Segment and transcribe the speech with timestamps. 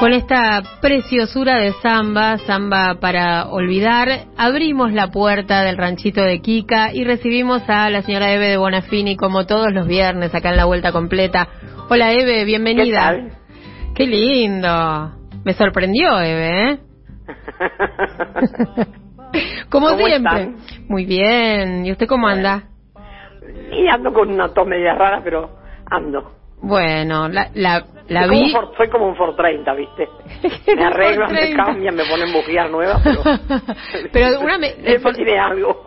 [0.00, 6.94] Con esta preciosura de samba, samba para olvidar, abrimos la puerta del ranchito de Kika
[6.94, 10.64] y recibimos a la señora Eve de Bonafini como todos los viernes acá en la
[10.64, 11.48] vuelta completa.
[11.90, 12.84] Hola Eve, bienvenida.
[12.84, 13.32] ¿Qué tal?
[13.94, 15.12] Qué lindo.
[15.44, 16.78] Me sorprendió Eve, ¿eh?
[19.68, 20.40] como ¿Cómo siempre.
[20.40, 20.56] están?
[20.88, 21.84] Muy bien.
[21.84, 22.62] ¿Y usted cómo anda?
[23.70, 25.58] Y ando con una tos media rara, pero
[25.90, 26.39] ando.
[26.62, 28.44] Bueno, la, la, la soy, como vi.
[28.46, 30.08] un Ford, soy como un Ford 30, ¿viste?
[30.76, 31.64] Me arreglan, me 30.
[31.64, 33.22] cambian, me ponen bujías nuevas, pero...
[34.12, 35.82] Pero una me- el Eso Ford- tiene algo.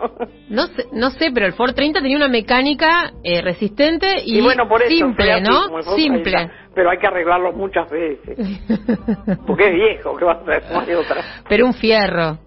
[0.48, 4.40] No sé, no sé, pero el Ford 30 tenía una mecánica eh, resistente y, Y,
[4.42, 5.82] bueno, por eso simple, así, ¿no?
[5.94, 6.22] Simple.
[6.32, 8.36] 30, pero hay que arreglarlo muchas veces.
[9.46, 10.62] Porque es viejo, ¿qué va a hacer?
[10.72, 11.16] No hay otra.
[11.48, 12.38] pero un fierro.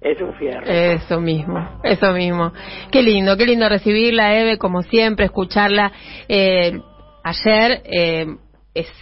[0.00, 0.66] Es un fierro.
[0.66, 2.52] Eso mismo, eso mismo.
[2.90, 5.92] Qué lindo, qué lindo recibirla, Eve, como siempre, escucharla.
[6.28, 6.80] Eh,
[7.24, 8.26] ayer eh,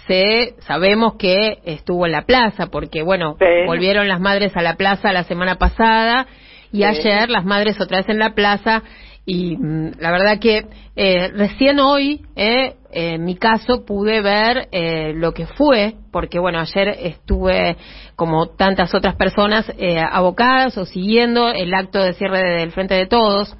[0.06, 3.46] sé- sabemos que estuvo en la plaza, porque bueno, Sí.
[3.66, 6.27] volvieron las madres a la plaza la semana pasada
[6.73, 6.85] y Sí.
[6.85, 8.82] ayer las madres otra vez en la plaza.
[9.27, 15.12] Y mm, la verdad que eh, recién hoy, eh, en mi caso, pude ver eh,
[15.15, 17.77] lo que fue, porque bueno, ayer estuve,
[18.16, 23.07] como tantas otras personas, eh, abocadas o siguiendo el acto de cierre del Frente de
[23.07, 23.57] Todos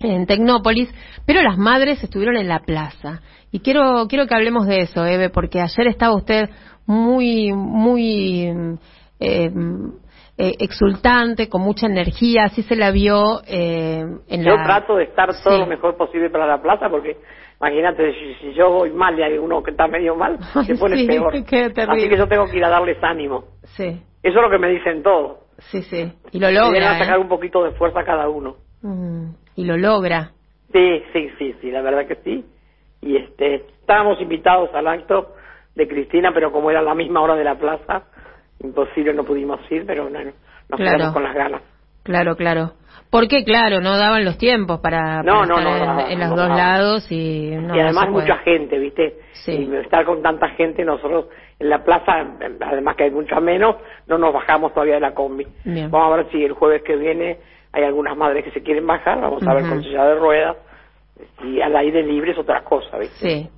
[0.00, 0.88] en Tecnópolis,
[1.26, 3.20] pero las madres estuvieron en la plaza.
[3.52, 6.48] Y quiero, quiero que hablemos de eso, Eve, porque ayer estaba usted
[6.86, 8.46] muy, muy
[9.20, 9.50] eh,
[10.38, 14.64] eh, exultante, con mucha energía, así se la vio eh, en Yo la...
[14.64, 15.60] trato de estar todo Sí.
[15.60, 17.18] lo mejor posible para la plaza porque
[17.60, 20.74] imagínate si, si yo voy mal y hay uno que está medio mal, Ay, se
[20.76, 21.34] pone sí, peor.
[21.34, 21.44] Así
[22.08, 23.44] que yo tengo que ir a darles ánimo.
[23.76, 23.84] Sí,
[24.22, 25.38] Eso es lo que me dicen todos.
[25.70, 26.10] sí, sí.
[26.32, 27.20] Y lo Que vienen logra, a sacar ¿eh?
[27.20, 28.56] un poquito de fuerza cada uno.
[28.82, 30.32] Mm, Y lo logra.
[30.72, 32.44] Sí, sí, sí, sí, la verdad que sí.
[33.02, 35.34] Y este, estábamos invitados al acto
[35.74, 38.04] de Cristina, pero como era la misma hora de la plaza,
[38.62, 40.34] imposible, no pudimos ir, pero no, nos
[40.68, 40.96] Claro.
[40.96, 41.62] quedamos con las ganas.
[42.02, 42.72] Claro, claro.
[43.10, 46.48] Porque, claro, no daban los tiempos para, No, para no, estar no, en, los dos
[46.48, 49.16] lados y y además mucha gente, ¿viste?
[49.44, 49.52] Sí.
[49.52, 51.26] Y estar con tanta gente, nosotros
[51.58, 52.12] en la plaza,
[52.60, 55.46] además que hay mucha menos, no nos bajamos todavía de la combi.
[55.64, 55.90] Bien.
[55.90, 57.38] Vamos a ver si el jueves que viene
[57.72, 60.56] hay algunas madres que se quieren bajar, vamos a ver con silla de ruedas.
[61.44, 63.28] Y al aire libre es otra cosa, ¿viste?
[63.28, 63.48] Sí.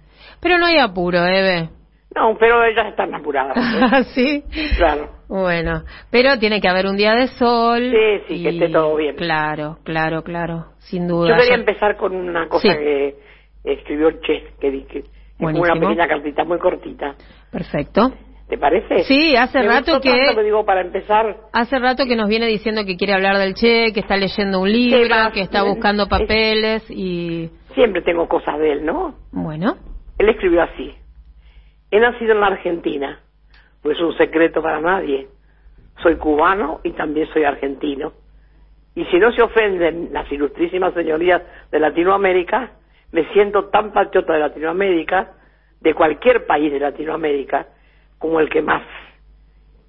[0.40, 1.68] Pero no hay apuro, Eve.
[2.14, 3.56] No, pero ellas están apuradas.
[3.56, 4.04] ¿eh?
[4.14, 4.44] ¿Sí?
[4.76, 5.08] claro.
[5.28, 7.90] Bueno, pero tiene que haber un día de sol.
[7.90, 9.16] Sí, sí, que y- esté todo bien.
[9.16, 11.28] Claro, claro, claro, sin duda.
[11.30, 12.78] Yo quería empezar con una cosa Sí.
[12.78, 13.16] que
[13.64, 15.04] escribió Che, que que es
[15.38, 17.14] una pequeña cartita muy cortita.
[17.50, 18.12] Perfecto.
[18.52, 19.04] ¿Te parece?
[19.04, 22.46] Sí, hace Me rato que- tanto que digo para empezar Hace rato que nos viene
[22.46, 26.84] diciendo que quiere hablar del Che, que está leyendo un libro, que está buscando papeles
[26.90, 27.48] y...
[27.74, 29.14] siempre tengo cosas de él, ¿no?
[29.30, 29.78] Bueno,
[30.18, 30.94] Él escribió así.
[31.90, 33.20] He nacido en la Argentina,
[33.80, 35.28] pues es un secreto para nadie.
[36.02, 38.12] Soy cubano y también soy argentino.
[38.94, 42.72] Y si no se ofenden las ilustrísimas señorías de Latinoamérica,
[43.12, 45.30] me siento tan patriota de Latinoamérica,
[45.80, 47.68] de cualquier país de Latinoamérica,
[48.22, 48.84] como el que más.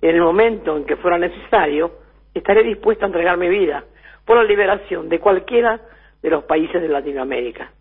[0.01, 1.91] En el momento en que fuera necesario,
[2.33, 3.85] estaré dispuesto a entregar mi vida
[4.25, 5.79] por la liberación de cualquiera
[6.21, 7.71] de los países de Latinoamérica,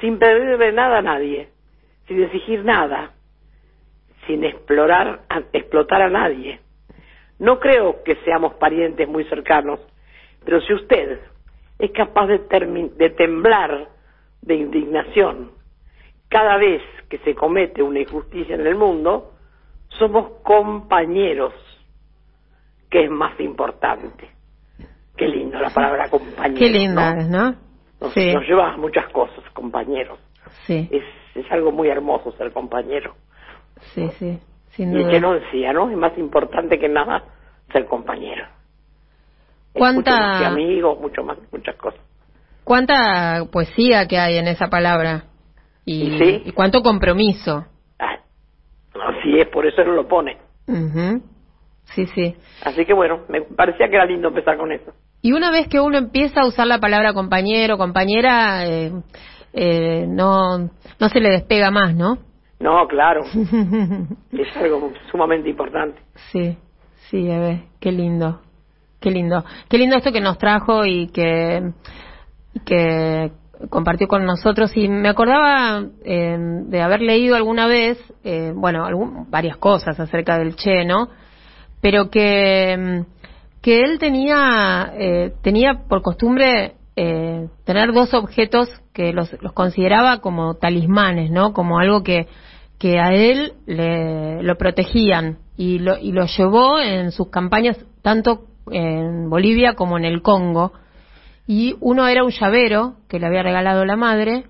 [0.00, 1.50] sin pedirle nada a nadie,
[2.08, 3.12] sin exigir nada,
[4.26, 5.20] sin explorar,
[5.52, 6.60] explotar a nadie.
[7.38, 9.80] No creo que seamos parientes muy cercanos,
[10.46, 11.20] pero si usted
[11.78, 13.88] es capaz de, de temblar
[14.40, 15.50] de indignación
[16.30, 16.80] cada vez
[17.10, 19.34] que se comete una injusticia en el mundo,
[19.98, 21.52] somos compañeros,
[22.90, 24.30] que es más importante.
[25.16, 26.58] Qué lindo la palabra compañero.
[26.58, 27.20] qué linda ¿no?
[27.20, 27.54] es, ¿no?
[28.00, 30.18] Nos, Sí, nos lleva a muchas cosas, compañeros.
[30.66, 33.14] sí, Es, es algo muy hermoso ser compañero.
[33.94, 34.38] sí, sí,
[34.70, 35.10] sin Y duda.
[35.10, 35.90] que no decía, ¿no?
[35.90, 37.24] Es más importante que nada
[37.72, 38.44] ser compañero.
[39.74, 42.00] Es ¿Cuánta- mucho más que amigos, mucho más, muchas cosas.
[42.64, 45.24] ¿Cuánta poesía que hay en esa palabra?
[45.84, 46.42] ¿Y sí?
[46.46, 47.66] y cuánto compromiso.
[49.30, 50.36] Así es, por eso él lo pone.
[50.66, 51.22] Ujú.
[51.94, 52.34] Sí, sí.
[52.64, 54.92] Así que bueno, me parecía que era lindo empezar con eso.
[55.22, 58.92] Y una vez que uno empieza a usar la palabra compañero, compañera, eh,
[59.52, 62.18] eh, no, no se le despega más, ¿no?
[62.58, 63.22] No, claro,
[64.32, 66.00] es algo sumamente importante.
[66.30, 66.56] sí,
[67.08, 68.40] sí, Eve, qué lindo,
[69.00, 69.44] qué lindo.
[69.68, 71.72] Qué lindo esto que nos trajo y que,
[72.66, 73.32] que
[73.68, 74.76] compartió con nosotros.
[74.76, 80.38] Y me acordaba eh, de haber leído alguna vez, eh, bueno, algún- varias cosas acerca
[80.38, 81.08] del Che, ¿no?
[81.80, 89.12] Pero que, mm, que él tenía, eh, tenía por costumbre eh, tener dos objetos que
[89.12, 91.52] los, los consideraba como talismanes, ¿no?
[91.52, 92.26] Como algo que,
[92.78, 98.42] que a él le, lo protegían y lo, y lo llevó en sus campañas tanto
[98.70, 100.72] en Bolivia como en el Congo.
[101.52, 104.44] Y uno era un llavero que le había regalado la madre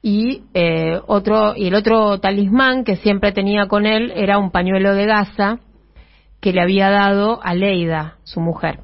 [0.00, 4.94] y eh, otro y el otro talismán que siempre tenía con él era un pañuelo
[4.94, 5.58] de gasa
[6.40, 8.78] que le había dado a Leida, su mujer.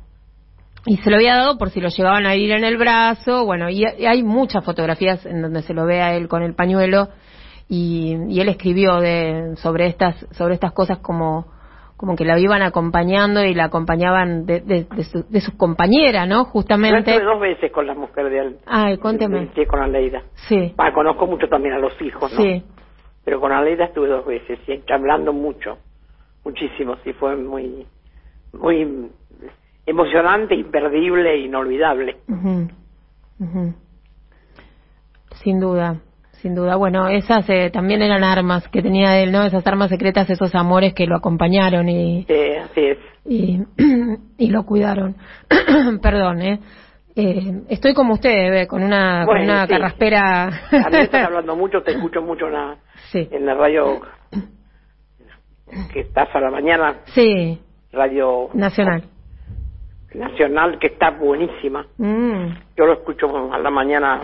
[0.84, 3.70] Y se lo había dado por si lo llevaban a ir en el brazo, bueno,
[3.70, 7.08] y, hay muchas fotografías en donde se lo ve a él con el pañuelo
[7.66, 11.46] y, y él escribió de, sobre estas sobre estas cosas como
[11.98, 14.86] como que la iban acompañando y la acompañaban de, de,
[15.28, 16.44] de, sus compañeras, ¿no?
[16.44, 17.10] Justamente.
[17.10, 18.56] Yo estuve dos veces con la mujer de él.
[18.66, 19.50] Ay, cuénteme.
[19.56, 20.22] Sí, con Aleida.
[20.48, 20.74] Sí.
[20.94, 22.40] conozco mucho también a los hijos, ¿no?
[22.40, 22.62] Sí.
[23.24, 25.78] Pero con Aleida estuve dos veces, sí, hablando mucho,
[26.44, 27.84] muchísimo, sí, fue muy,
[28.52, 29.10] muy
[29.84, 32.18] emocionante, imperdible, inolvidable.
[35.42, 35.96] Sin duda.
[36.42, 39.42] Sin duda, bueno, esas eh, también eran armas que tenía él, ¿no?
[39.42, 42.24] Esas armas secretas, esos amores que lo acompañaron y...
[42.28, 42.98] Sí, así es.
[43.24, 43.60] Y,
[44.38, 45.16] y lo cuidaron.
[46.00, 46.60] Perdón, ¿eh?
[47.16, 47.62] ¿eh?
[47.68, 48.66] Estoy como usted, ¿ve?
[48.68, 50.44] con una, con una carraspera...
[50.46, 52.76] A mí estás hablando mucho, te escucho mucho en la,
[53.14, 54.00] en la radio
[55.92, 57.00] que estás a la mañana.
[57.06, 57.60] Sí.
[57.90, 58.50] Radio...
[58.54, 59.02] Nacional.
[60.14, 61.84] Nacional, que está buenísima.
[61.96, 62.54] Mm.
[62.76, 64.20] Yo lo escucho a la mañana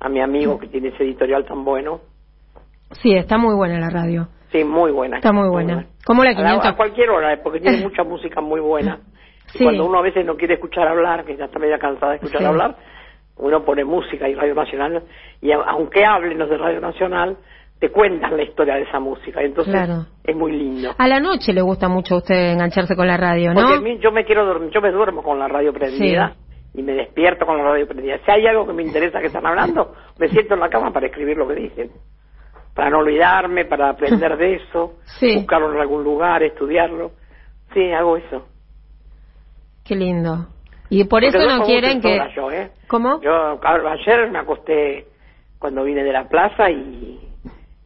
[0.00, 2.00] a mi amigo que tiene ese editorial tan bueno.
[3.02, 4.28] Sí, está muy buena la radio.
[4.50, 5.18] Sí, muy buena.
[5.18, 5.86] Está muy buena.
[6.04, 6.66] ¿Cómo la 500?
[6.66, 8.98] A, cualquier hora, porque tiene mucha música muy buena.
[9.54, 12.18] Y cuando uno a veces no quiere escuchar hablar, que ya está media cansada de
[12.18, 12.76] escuchar hablar,
[13.36, 15.02] uno pone música y Radio Nacional,
[15.40, 17.36] y aunque hablen los de Radio Nacional,
[17.78, 19.42] te cuentan la historia de esa música.
[19.42, 19.74] Entonces
[20.24, 20.94] es muy lindo.
[20.96, 23.60] A la noche le gusta mucho a usted engancharse con la radio, ¿no?
[23.60, 26.36] Porque yo me quiero dormir, yo me duermo con la radio prendida
[26.74, 28.18] y me despierto con la radio prendida.
[28.24, 31.06] Si hay algo que me interesa que están hablando, me siento en la cama para
[31.06, 31.90] escribir lo que dicen.
[32.74, 34.94] Para no olvidarme, para aprender de eso,
[35.36, 37.12] buscarlo en algún lugar, estudiarlo.
[37.74, 38.46] Sí, hago eso.
[39.84, 40.46] Qué lindo.
[40.88, 42.18] Y por eso no quieren que...
[42.34, 42.70] Yo, ¿eh?
[42.88, 43.20] ¿Cómo?
[43.20, 45.06] Yo ayer me acosté
[45.58, 47.20] cuando vine de la plaza y,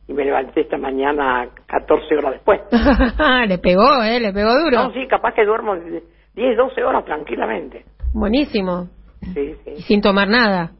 [0.09, 2.61] y me levanté esta mañana 14 horas después.
[3.49, 4.21] le pegó, ¿eh?
[4.21, 4.85] Le pegó duro.
[4.85, 5.77] No, sí, capaz que duermo
[6.35, 7.85] 10, 12 horas tranquilamente.
[8.15, 8.89] Buenísimo.
[9.35, 9.71] Sí, sí.
[9.79, 10.73] Y sin tomar nada.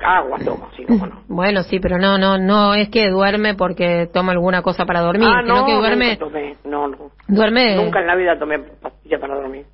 [0.00, 1.22] Agua tomo, sí, cómo no.
[1.28, 5.28] Bueno, sí, pero no, no, no es que duerme porque toma alguna cosa para dormir,
[5.28, 6.10] ah, sino que duerme.
[6.10, 7.10] Nunca tomé, no, no.
[7.26, 7.76] Duerme.
[7.76, 9.66] Nunca en la vida tomé pastilla para dormir.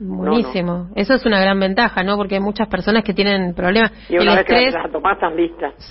[0.00, 0.88] Buenísimo.
[0.96, 2.16] Eso es una gran ventaja, ¿no?
[2.16, 3.92] Porque hay muchas personas que tienen problemas.
[4.08, 5.18] Y una el vez estrés, que las tomás.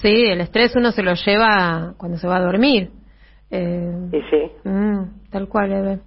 [0.02, 2.90] Sí, el estrés uno se lo lleva cuando se va a dormir.
[3.52, 4.70] Eh, sí, sí.
[4.70, 6.00] Mm, tal cual, Eve.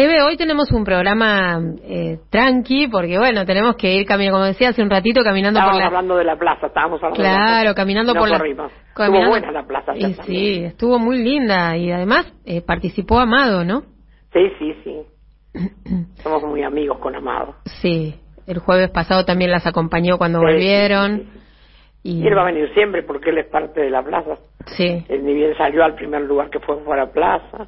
[0.00, 4.68] Eve, hoy tenemos un programa eh, tranqui, porque bueno, tenemos que ir caminando, como decía
[4.68, 5.86] hace un ratito, caminando por la...
[5.86, 7.74] hablando de la plaza, estábamos hablando claro, de la plaza.
[7.74, 8.36] caminando por la...
[8.36, 9.96] Estuvo buena la plaza.
[9.96, 13.82] Y sí, estuvo muy linda y además eh, participó Amado, ¿no?
[14.32, 15.02] Sí, sí, sí.
[16.22, 17.56] Somos muy amigos con Amado.
[17.64, 18.14] Sí,
[18.46, 21.24] el jueves pasado también las acompañó cuando volvieron.
[22.04, 22.24] y...
[22.24, 24.36] él va a venir siempre porque él es parte de la plaza.
[24.64, 25.04] Sí.
[25.08, 27.66] Él ni bien salió al primer lugar que fue fuera plaza.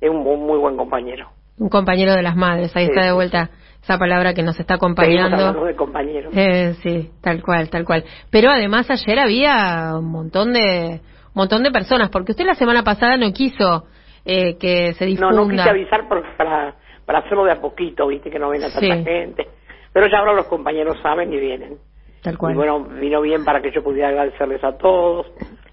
[0.00, 1.37] Es un muy buen compañero.
[1.58, 3.50] Un compañero de las madres, ahí está de vuelta
[3.82, 5.64] esa palabra que nos está acompañando.
[5.64, 6.32] de compañeros.
[6.36, 8.04] Eh, sí, tal cual, tal cual.
[8.30, 12.82] Pero además ayer había un montón de un montón de personas, porque usted la semana
[12.82, 13.86] pasada no quiso
[14.24, 15.30] eh, que se difunda.
[15.30, 16.74] No, no quise avisar para,
[17.06, 19.46] para hacerlo de a poquito, viste, que no venga tanta gente.
[19.92, 21.78] Pero ya ahora los compañeros saben y vienen.
[22.22, 22.54] Tal cual.
[22.54, 25.26] Y bueno, vino bien para que yo pudiera agradecerles a todos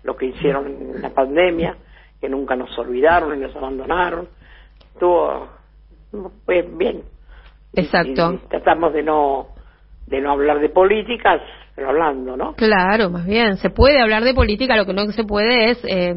[0.03, 1.75] lo que hicieron en la pandemia,
[2.21, 4.29] que nunca nos olvidaron y nos abandonaron.
[4.93, 5.49] Estuvo
[6.45, 7.03] pues bien.
[7.73, 8.39] Exacto.
[8.49, 9.47] tratamos de no
[10.07, 11.41] de no hablar de políticas,
[11.75, 12.53] pero hablando, ¿no?
[12.53, 13.57] Claro, más bien.
[13.57, 16.13] Se puede hablar de política, lo que no se puede es eh,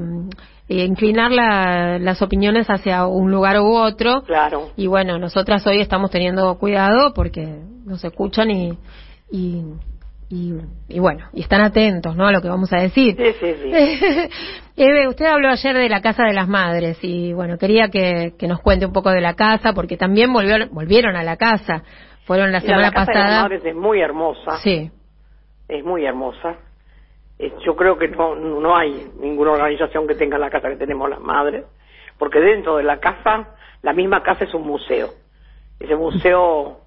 [0.69, 4.23] inclinar las opiniones hacia un lugar u otro.
[4.23, 4.71] Claro.
[4.77, 7.47] Y bueno, nosotras hoy estamos teniendo cuidado porque
[7.85, 8.79] nos escuchan y,
[9.31, 9.63] y
[10.31, 10.55] y,
[10.89, 12.27] y, bueno, y están atentos, ¿no?
[12.27, 13.17] A lo que vamos a decir.
[13.17, 13.73] Sí, sí, sí.
[14.77, 18.47] Eve, usted habló ayer de la Casa de las Madres y bueno, quería que, que
[18.47, 21.83] nos cuente un poco de la casa porque también volvió, volvieron a la casa.
[22.27, 23.25] Fueron la semana la casa pasada.
[23.25, 24.59] De las Madres es muy hermosa.
[24.59, 24.91] Sí.
[25.67, 26.57] Es muy hermosa.
[27.65, 31.21] Yo creo que no, no hay ninguna organización que tenga la casa que tenemos las
[31.21, 31.65] madres,
[32.19, 35.11] porque dentro de la casa, la misma casa es un museo.
[35.79, 36.81] Ese museo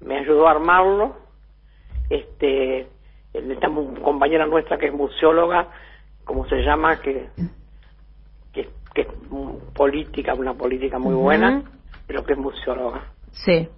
[0.00, 1.23] me ayudó a armarlo
[2.10, 2.88] este
[3.32, 3.68] esta
[4.02, 5.68] compañera nuestra que es museóloga
[6.24, 7.28] como se llama que
[8.52, 9.08] que, es
[9.74, 11.62] política una política muy buena
[12.06, 13.02] pero que es museóloga.
[13.32, 13.68] Sí.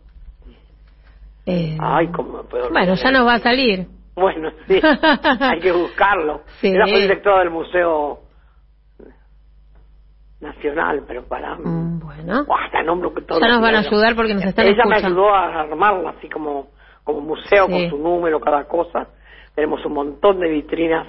[1.46, 3.86] Eh, ay cómo puedo bueno ya nos va a salir.
[4.14, 4.80] Bueno sí
[5.40, 6.42] hay que buscarlo.
[6.60, 6.68] Sí.
[6.68, 8.26] era directora del museo
[10.40, 11.56] nacional, pero para...
[11.56, 12.46] Mm, bueno.
[12.84, 15.24] Nombro que todo Ya nos van a ayudar porque nos están Ella me escuchando.
[15.24, 16.68] ayudó a armarla así como,
[17.06, 17.72] como museo Sí.
[17.72, 19.06] con su número, cada cosa.
[19.54, 21.06] Tenemos un montón de vitrinas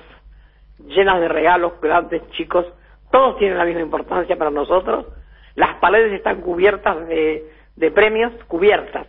[0.86, 2.66] llenas de regalos, grandes, chicos.
[3.12, 5.08] Todos tienen la misma importancia para nosotros.
[5.56, 9.08] Las paredes están cubiertas de, de premios, cubiertas.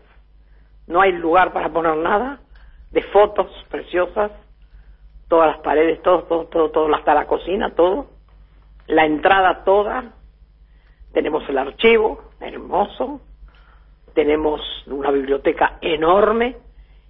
[0.87, 2.41] No hay lugar para poner nada.
[2.91, 4.33] De fotos preciosas.
[5.29, 8.07] Todas las paredes, todo, todo, todo, todo, hasta la cocina, todo.
[8.87, 10.15] La entrada toda.
[11.13, 13.21] Tenemos el archivo, hermoso.
[14.15, 16.57] Tenemos una biblioteca enorme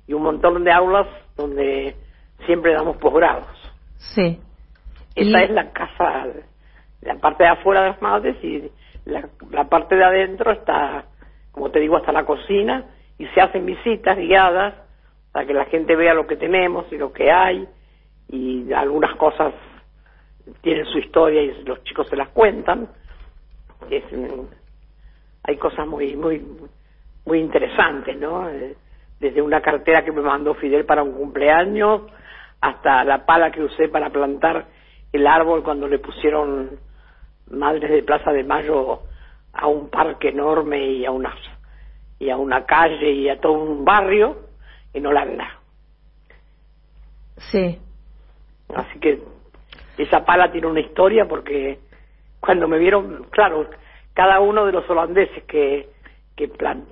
[0.09, 1.95] y un montón de aulas donde
[2.47, 3.47] siempre damos posgrados.
[3.99, 4.41] Sí.
[5.15, 6.27] Esa Y- es la casa,
[7.03, 8.71] la parte de afuera de las madres y
[9.05, 11.05] la, la parte de adentro está,
[11.53, 12.85] como te digo, hasta la cocina
[13.19, 14.75] y se hacen visitas guiadas
[15.33, 17.69] para que la gente vea lo que tenemos y lo que hay
[18.29, 19.53] y algunas cosas
[20.63, 22.89] tienen su historia y los chicos se las cuentan.
[23.91, 24.05] Es,
[25.45, 26.43] hay cosas muy muy
[27.27, 28.49] muy interesantes, ¿no?
[29.21, 32.03] Desde una cartera que me mandó Fidel para un cumpleaños
[32.61, 34.67] hasta la pala que usé para plantar
[35.13, 36.79] el árbol cuando le pusieron
[37.51, 39.03] Madres de Plaza de Mayo
[39.53, 41.35] a un parque enorme y a una
[42.21, 44.37] y a una calle y a todo un barrio
[44.93, 45.59] en Holanda.
[47.37, 47.79] Sí.
[48.75, 49.23] Así que
[49.97, 51.79] esa pala tiene una historia porque
[52.41, 53.69] cuando me vieron, claro,
[54.15, 55.89] cada uno de los holandeses que,
[56.37, 56.87] que plan-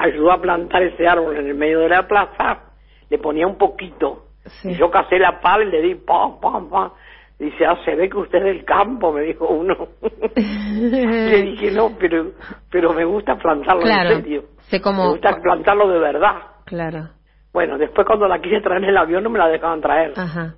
[0.00, 2.60] ayudó a plantar ese árbol en el medio de la plaza,
[3.08, 4.26] le ponía un poquito.
[4.62, 4.70] Sí.
[4.70, 6.90] Y yo casé la pala y le di pam, pam, pam.
[7.38, 9.74] Dice, ah, se ve que usted es del campo, me dijo uno.
[10.36, 12.32] le dije, no, pero,
[12.70, 14.44] pero me gusta plantarlo Claro, en serio.
[14.68, 16.36] sé cómo- Me gusta plantarlo de verdad.
[16.66, 17.08] Claro.
[17.52, 20.12] Bueno, después cuando la quise traer en el avión no me la dejaban traer.
[20.16, 20.54] Ajá.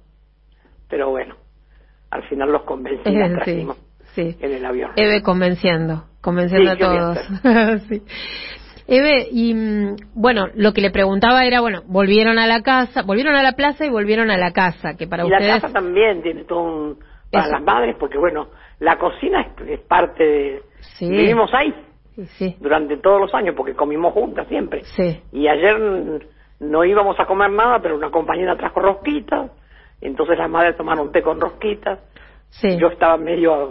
[0.88, 1.36] Pero bueno,
[2.10, 3.34] al final los convencí y la sí.
[3.34, 3.76] trajimos
[4.14, 4.36] Sí.
[4.40, 4.90] en el avión.
[4.96, 7.82] Eve convenciendo, convenciendo Sí, ¿qué a voy a todos.
[7.88, 8.02] Sí.
[8.86, 13.34] Eve, y mm, bueno, lo que le preguntaba era, bueno, volvieron a la casa, volvieron
[13.36, 15.46] a la plaza y volvieron a la casa, que para y ustedes...
[15.54, 16.98] la casa también tiene todo un...
[17.30, 17.52] Para Eso.
[17.54, 18.48] las madres, porque bueno,
[18.80, 20.62] la cocina es, es parte de...
[20.80, 21.08] Sí.
[21.08, 21.72] Vivimos ahí
[22.38, 24.82] Sí, durante todos los años, porque comimos juntas siempre.
[24.84, 26.20] sí, Y ayer
[26.60, 29.50] no íbamos a comer nada, pero una compañera trajo rosquitas,
[30.00, 32.00] entonces las madres tomaron té con rosquitas.
[32.50, 32.76] sí.
[32.78, 33.70] Yo estaba medio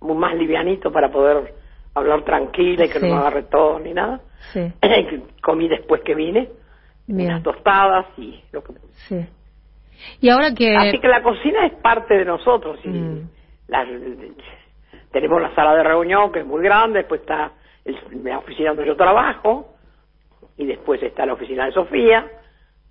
[0.00, 1.52] más livianito para poder
[1.94, 3.06] hablar tranquila y que Sí.
[3.06, 4.20] no me agarre todo ni nada.
[4.52, 4.72] Sí,
[5.42, 6.48] Comí después que vine,
[7.06, 8.72] bien, unas tostadas y lo que...
[9.08, 9.26] sí.
[10.20, 10.74] Y ahora que...
[10.76, 12.78] Así que la cocina es parte de nosotros.
[12.84, 13.28] Y Mm.
[13.68, 13.86] la-
[15.12, 17.52] tenemos la sala de reunión que es muy grande, después está
[17.84, 19.74] el- la oficina donde yo trabajo
[20.56, 22.28] y después está la oficina de Sofía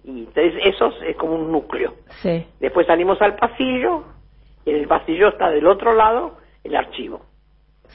[0.03, 1.95] y entonces eso es como un núcleo.
[2.22, 4.03] Sí, Después salimos al pasillo
[4.65, 7.22] y en el pasillo está del otro lado el archivo.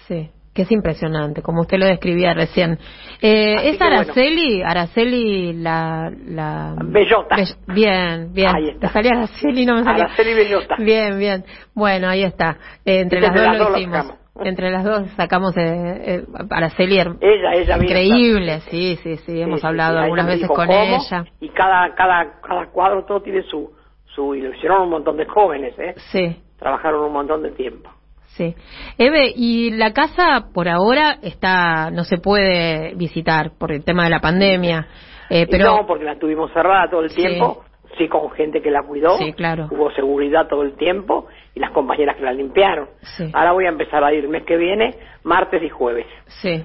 [0.07, 0.31] sí.
[0.59, 2.81] Que es impresionante, como usted lo describía recién.
[3.23, 3.95] Eh, ¿Es bueno.
[3.95, 4.61] Araceli?
[4.61, 6.11] Araceli la...
[6.27, 6.75] la...
[6.85, 7.37] Bellota.
[7.37, 8.57] Bell- Bien, bien.
[8.57, 8.89] Ahí está.
[8.89, 10.07] Salía Araceli, no me salía.
[10.07, 10.75] Araceli Bellota.
[10.81, 11.45] Bien, bien.
[11.77, 12.57] Bueno, ahí está.
[12.85, 13.97] Eh, entre las Entre dos las lo dos lo hicimos.
[13.99, 14.19] sacamos.
[14.45, 16.99] Entre las dos sacamos eh, eh, Araceli.
[16.99, 17.77] Ella, ella.
[17.77, 19.41] Increíble, sí, sí, sí.
[19.41, 21.25] Hemos sí, hablado sí, algunas veces dijo con cómo, ella.
[21.39, 23.71] Y cada, cada, cada cuadro todo tiene su,
[24.07, 25.95] su, y lo hicieron un montón de jóvenes, ¿eh?
[26.11, 27.91] Sí, Trabajaron un montón de tiempo.
[28.39, 28.55] Sí.
[28.97, 34.11] Eve, y la casa por ahora está, no se puede visitar por el tema de
[34.11, 34.87] la pandemia.
[35.29, 37.17] Eh, pero No, porque la tuvimos cerrada todo el Sí.
[37.21, 37.65] tiempo,
[37.99, 39.67] sí con gente que la cuidó, Sí, claro.
[39.71, 42.89] hubo seguridad todo el tiempo y las compañeras que la limpiaron.
[43.03, 43.31] Sí.
[43.35, 46.07] Ahora voy a empezar a ir el mes que viene, martes y jueves.
[46.43, 46.65] sí,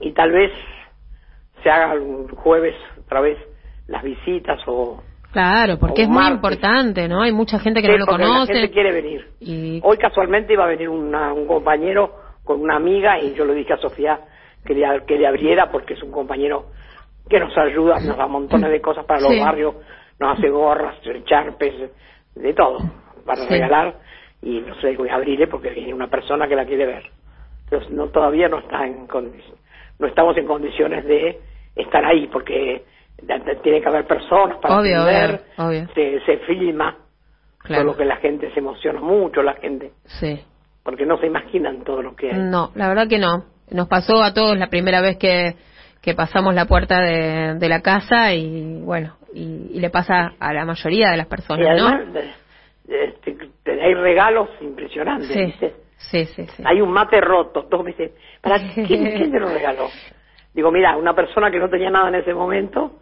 [0.00, 0.50] Y tal vez
[1.62, 3.38] se haga el jueves otra vez
[3.86, 5.00] las visitas o...
[5.34, 6.36] claro, porque es muy martes.
[6.36, 7.20] importante, ¿no?
[7.20, 8.52] Hay mucha gente que Sí, no lo porque La conoce.
[8.54, 9.28] gente quiere venir.
[9.40, 12.14] Y Hoy casualmente iba a venir una- un compañero
[12.44, 14.20] con una amiga y yo le dije a Sofía
[14.64, 16.66] que le, que le abriera porque es un compañero
[17.28, 19.40] que nos ayuda, nos da montones de cosas para los Sí.
[19.40, 19.74] barrios,
[20.18, 21.74] nos hace gorras, charpes,
[22.34, 22.78] de todo
[23.26, 23.48] para Sí.
[23.50, 23.94] regalar
[24.42, 27.10] y no sé, voy a abrirle porque viene una persona que la quiere ver.
[27.64, 29.06] Entonces no, todavía no está en
[29.98, 31.40] no estamos en condiciones de
[31.76, 32.84] estar ahí porque
[33.62, 35.94] tiene que haber personas para Obvio, atender, obvio, obvio.
[35.94, 36.96] Se, se filma,
[37.60, 37.82] Claro.
[37.84, 40.38] solo que la gente se emociona mucho, la gente sí.
[40.82, 42.38] porque no se imaginan todo lo que hay.
[42.38, 43.46] No, la verdad que no.
[43.70, 45.54] Nos pasó a todos la primera vez que,
[46.02, 50.52] que pasamos la puerta de, de la casa y bueno, y, y le pasa a
[50.52, 52.20] la mayoría de las y personas, además ¿no?
[52.94, 55.28] este, te- hay regalos impresionantes.
[55.28, 55.74] Sí, ¿viste?
[55.96, 56.62] sí, sí, sí.
[56.66, 57.64] Hay un mate roto.
[57.64, 59.88] Todos me dicen, ¿para quién, quién te lo regaló?
[60.52, 63.00] Digo, mira, una persona que no tenía nada en ese momento,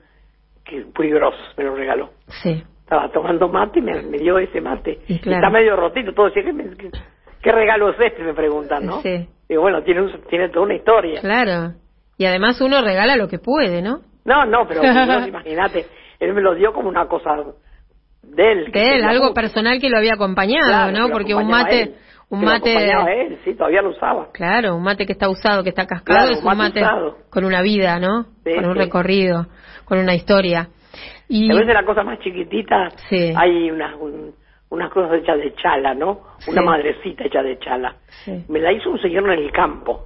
[0.64, 2.10] que muy grosso, me lo regaló.
[2.42, 4.98] Sí, Estaba tomando mate y me, me dio ese mate.
[5.08, 5.46] Y Y claro.
[5.46, 6.90] está medio rotito, todo me- que-
[7.42, 8.22] ¿qué regalo es este?
[8.22, 9.00] Me preguntan, ¿no?
[9.00, 9.28] Sí.
[9.48, 11.20] Digo, bueno, tiene, un- tiene toda una historia.
[11.20, 11.74] Claro.
[12.18, 14.00] Y además uno regala lo que puede, ¿no?
[14.24, 14.82] No, no, pero
[15.26, 15.86] imagínate,
[16.20, 17.30] él me lo dio como una cosa
[18.22, 18.72] de él.
[18.72, 19.34] De él, algo mucho.
[19.34, 21.08] personal que lo había acompañado, Claro, ¿no?
[21.10, 21.94] Porque un mate, él,
[22.28, 22.72] un mate,
[23.22, 24.28] él, sí, todavía lo usaba.
[24.32, 26.80] claro, un mate que está usado, que está cascado, Claro, es un un mate
[27.30, 28.24] con una vida, ¿no?
[28.44, 28.78] Sí, con un sí.
[28.78, 29.46] recorrido,
[29.92, 30.68] con una historia.
[31.28, 33.30] Y A veces la cosa más chiquitita, Sí.
[33.36, 34.32] hay unas un-
[34.70, 36.20] unas cosas hechas de chala, ¿no?
[36.48, 37.96] Una madrecita hecha de chala.
[38.24, 38.42] Sí.
[38.48, 40.04] Me la hizo un señor en el campo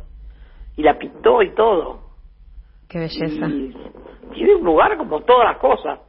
[0.76, 2.00] y la pintó y todo.
[2.88, 3.46] qué belleza.
[3.46, 3.72] Y
[4.34, 6.00] tiene un lugar como todas las cosas.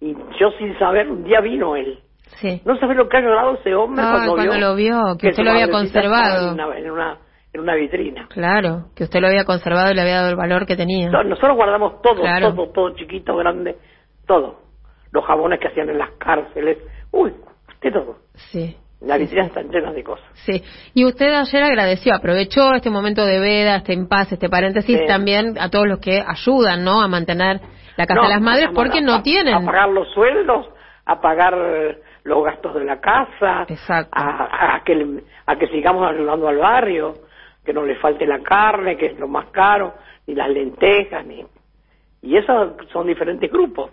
[0.00, 1.98] Y yo sin saber, un día vino él.
[2.40, 2.60] Sí.
[2.64, 5.28] No sabés lo que ha llorado ese hombre Ah, cuando, cuando vio lo vio, que
[5.28, 6.48] usted su lo había conservado.
[6.48, 7.18] En una, en, una,
[7.52, 8.26] en una vitrina.
[8.28, 11.08] Claro, que usted lo había conservado y le había dado el valor que tenía.
[11.10, 12.54] No, Nosotros guardamos todo, Claro.
[12.54, 13.76] todo, todo, chiquito, grande,
[14.26, 14.60] todo.
[15.12, 16.78] Los jabones que hacían en las cárceles.
[17.10, 17.32] Uy,
[17.68, 18.16] usted todo.
[18.34, 18.76] Sí.
[19.00, 19.50] Las sí, vitrinas sí.
[19.58, 20.26] están llenas de cosas.
[20.44, 20.62] Sí,
[20.92, 25.06] y usted ayer agradeció, aprovechó este momento de veda, este impasse, este paréntesis Sí.
[25.06, 27.00] también a todos los que ayudan, ¿no?
[27.00, 27.60] A mantener
[27.96, 29.54] la Casa No, de las Madres porque a- no tienen.
[29.54, 30.66] A pagar los sueldos,
[31.06, 31.56] a pagar
[32.24, 34.10] los gastos de la casa, Exacto.
[34.12, 37.14] A, a que, a que sigamos ayudando al barrio,
[37.64, 39.94] que no le falte la carne, que es lo más caro,
[40.26, 41.44] ni las lentejas, ni...
[42.22, 43.90] Y esos son diferentes grupos.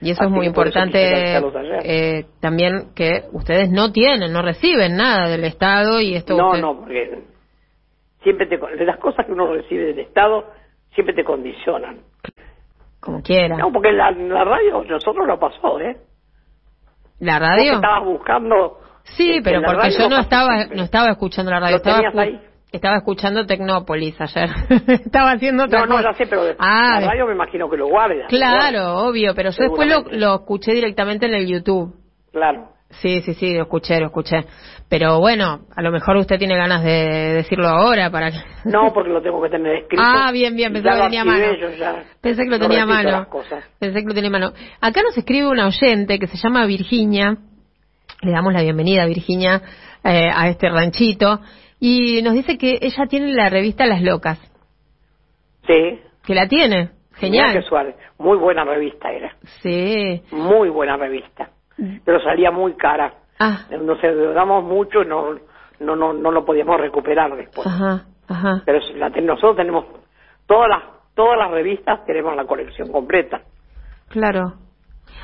[0.00, 1.38] Y eso Así es muy importante
[1.84, 6.36] eh, también que ustedes no tienen, no reciben nada del Estado y esto.
[6.36, 7.22] No, usted- no, porque
[8.22, 8.58] siempre te...
[8.58, 10.52] De las cosas que uno recibe del Estado,
[10.94, 12.00] siempre te condicionan.
[13.00, 13.56] Como quiera.
[13.56, 15.96] No, porque la, la radio nosotros lo pasó, ¿eh?
[17.20, 17.72] ¿La Vos radio?
[17.74, 18.80] estabas buscando...
[19.16, 20.76] Sí, eh, pero porque yo no estaba, siempre.
[20.76, 22.40] no estaba escuchando la radio, ¿Lo estaba, ahí?
[22.72, 24.50] estaba escuchando Tecnópolis ayer.
[24.88, 26.10] estaba haciendo otra No, no, cosa.
[26.10, 28.26] ya sé, pero de- Ah, la radio me imagino que lo guarda.
[28.28, 31.94] Claro, obvio, pero yo después lo, lo escuché directamente en el YouTube.
[32.32, 32.72] Claro.
[33.02, 34.44] Sí, sí, sí, lo escuché, lo escuché.
[34.88, 38.38] Pero bueno, a lo mejor usted tiene ganas de decirlo ahora para que...
[38.64, 40.02] No, porque lo tengo que tener escrito.
[40.04, 41.44] Ah, bien, bien, pensé que lo tenía a mano.
[42.20, 43.26] Pensé que lo no tenía a mano.
[43.80, 44.52] Pensé que lo tenía a mano.
[44.80, 47.36] Acá nos escribe una oyente que se llama Virginia.
[48.22, 49.62] Le damos la bienvenida, Virginia,
[50.04, 51.40] eh, a este ranchito.
[51.78, 54.38] Y nos dice que ella tiene la revista Las Locas.
[55.66, 56.00] Sí.
[56.24, 56.90] Que la tiene.
[57.14, 57.52] Genial.
[57.52, 57.96] qué suave.
[58.18, 59.34] Muy buena revista era.
[59.62, 60.22] Sí.
[60.32, 61.50] Muy buena revista.
[62.04, 63.14] Pero salía muy cara.
[63.38, 65.34] Ah, Nos endeudamos mucho y no,
[65.80, 67.66] no, no, no lo podíamos recuperar después.
[67.66, 68.62] ajá, ajá.
[68.64, 69.84] Pero la ten- nosotros tenemos
[70.46, 70.82] todas las,
[71.14, 73.42] todas las revistas, tenemos la colección completa.
[74.08, 74.54] Claro.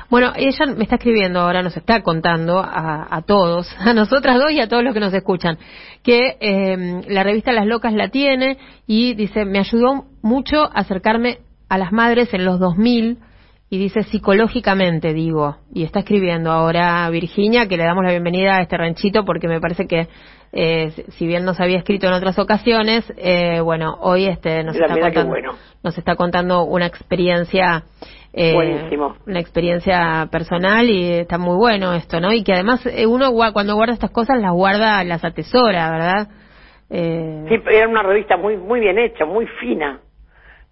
[0.09, 4.51] Bueno, ella me está escribiendo ahora, nos está contando a, a todos, a nosotras dos
[4.51, 5.57] y a todos los que nos escuchan,
[6.03, 11.39] que eh, la revista Las Locas la tiene y dice, me ayudó mucho a acercarme
[11.69, 13.17] a las madres en los 2000
[13.73, 18.61] y dice psicológicamente, digo, y está escribiendo ahora Virginia que le damos la bienvenida a
[18.61, 20.07] este ranchito porque me parece que
[20.51, 24.93] eh, si- bien nos había escrito en otras ocasiones, eh, bueno, hoy este nos está
[24.99, 25.53] contando, bueno.
[25.81, 27.85] nos está contando una experiencia
[28.31, 28.53] eh,
[29.25, 32.31] una experiencia personal y está muy bueno esto, ¿no?
[32.31, 36.27] Y que además eh, uno cuando guarda estas cosas las guarda, las atesora, ¿verdad?
[36.91, 39.99] Eh, Sí, era una revista muy, muy bien hecha, muy fina.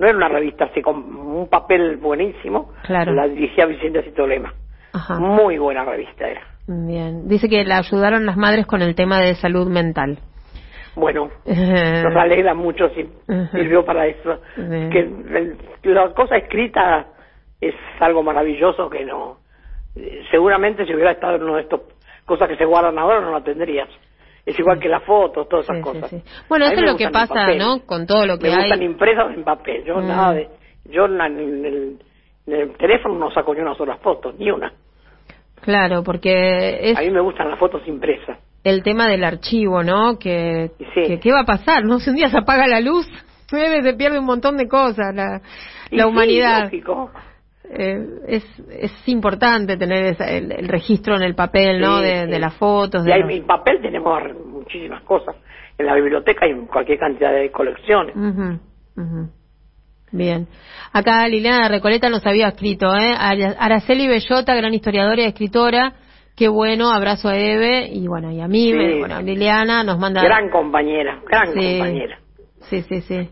[0.02, 2.72] No era una revista así con un papel buenísimo.
[2.84, 3.14] Claro.
[3.14, 4.52] La dirigía Vicente Citolema.
[4.94, 5.20] Ajá.
[5.20, 6.42] Muy buena revista era.
[6.66, 7.28] Bien.
[7.28, 10.18] Dice que la ayudaron las madres con el tema de salud mental.
[10.96, 13.08] Bueno, Eh, nos alegra mucho si
[13.52, 14.40] sirvió para eso.
[14.58, 14.90] Bien.
[14.90, 17.06] Que el- la cosa escrita
[17.62, 19.38] es algo maravilloso que no.
[19.96, 21.82] eh, Seguramente si hubiera estado en una de estas
[22.26, 23.88] cosas que se guardan ahora no la tendrías.
[24.46, 26.10] Es igual que las fotos, todas esas sí, cosas.
[26.10, 26.22] sí.
[26.50, 27.48] Bueno, eso es me lo que pasa.
[27.56, 27.86] ¿no?
[27.86, 28.62] Con todo lo que Me hay.
[28.62, 29.84] gustan impresas en papel.
[29.86, 30.08] Yo Mm.
[30.08, 30.50] nada de.
[30.86, 32.00] Yo en, el,
[32.48, 34.74] en el teléfono no saco ni una sola foto, ni una.
[35.62, 38.40] Claro, porque es A mí me gustan las fotos impresas.
[38.64, 40.18] el tema del archivo, ¿no?
[40.18, 40.72] Que,
[41.22, 42.00] qué va a pasar, ¿no?
[42.00, 43.08] Si un día se apaga la luz,
[43.48, 45.42] se pierde un montón de cosas, la,
[45.92, 46.64] Y la humanidad.
[46.64, 47.12] lógico.
[47.74, 52.00] Eh, es, es importante tener esa- el, el registro en el papel, ¿no?
[52.00, 52.32] Sí, de, sí.
[52.32, 53.06] de las fotos.
[53.08, 55.36] Y De los- en papel tenemos muchísimas cosas.
[55.78, 58.16] En la biblioteca hay cualquier cantidad de colecciones.
[58.16, 59.30] Ujú.
[60.12, 60.48] Bien.
[60.92, 63.14] Acá Liliana de Recoleta nos había escrito, ¿eh?
[63.18, 65.94] Ara- Araceli Bellota, gran historiadora y escritora.
[66.36, 69.00] Qué bueno, abrazo a Eve y bueno, y a mí, Sí.
[69.00, 70.22] bueno, a Liliana nos manda.
[70.22, 72.20] Gran compañera, gran compañera.
[72.64, 73.30] Sí, sí, sí.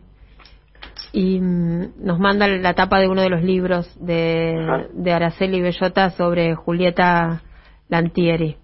[1.12, 4.88] Y mm, nos manda la tapa de uno de los libros de, Ajá.
[4.93, 7.41] de Araceli Bellota sobre Julieta
[7.88, 8.58] Lantieri.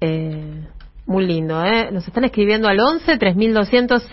[0.00, 0.66] Eh,
[1.06, 1.90] muy lindo, ¿eh?
[1.92, 4.08] Nos están escribiendo al 11 3200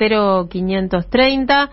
[0.49, 1.69] 0530.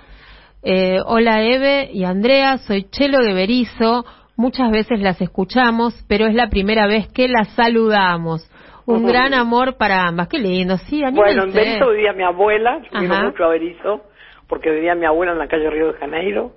[0.62, 4.04] Eh, hola Eve y Andrea, soy Chelo de Berizo.
[4.36, 8.50] Muchas veces las escuchamos, pero es la primera vez que las saludamos.
[8.86, 10.28] Un gran amor para ambas.
[10.28, 11.60] Qué lindo, sí, Bueno, en anímense.
[11.60, 14.02] Berizo vivía mi abuela, yo mucho a Berizo,
[14.50, 16.50] porque vivía mi abuela en la calle Río de Janeiro,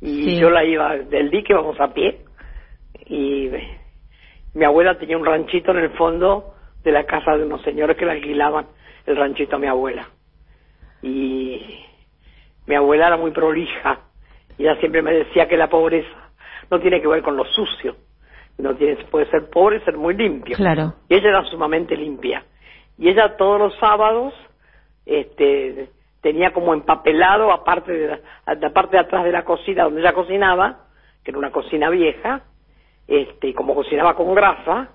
[0.00, 0.38] y Sí.
[0.40, 2.20] yo la iba del dique, vamos a pie,
[3.04, 3.50] y
[4.54, 8.06] mi abuela tenía un ranchito en el fondo de la casa de unos señores que
[8.06, 8.66] le alquilaban
[9.06, 10.08] el ranchito a mi abuela.
[11.02, 11.84] Y
[12.66, 14.00] mi abuela era muy prolija,
[14.56, 16.30] y ella siempre me decía que la pobreza
[16.70, 17.94] no tiene que ver con lo sucio,
[18.56, 20.56] no tiene, puede ser pobre y ser muy limpio.
[20.56, 20.94] Claro.
[21.10, 22.42] Y ella era sumamente limpia.
[22.96, 24.34] Y ella todos los sábados
[25.06, 30.00] este, tenía como empapelado, aparte de la, la parte de atrás de la cocina donde
[30.00, 30.86] ella cocinaba,
[31.22, 32.42] que era una cocina vieja,
[33.06, 34.88] este, y como cocinaba con grasa,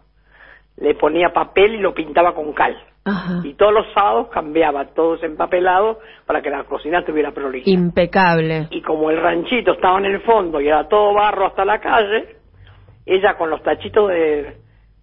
[0.78, 2.78] le ponía papel y lo pintaba con cal.
[3.06, 3.42] Ajá.
[3.44, 7.70] Y todos los sábados cambiaba todo ese empapelado para que la cocina estuviera prolija.
[7.70, 8.68] Impecable.
[8.72, 12.38] Y como el ranchito estaba en el fondo y era todo barro hasta la calle,
[13.06, 14.58] ella con los tachitos de,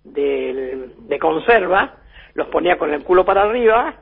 [0.04, 1.96] de, de conserva
[2.35, 3.94] los ponía con el culo para arriba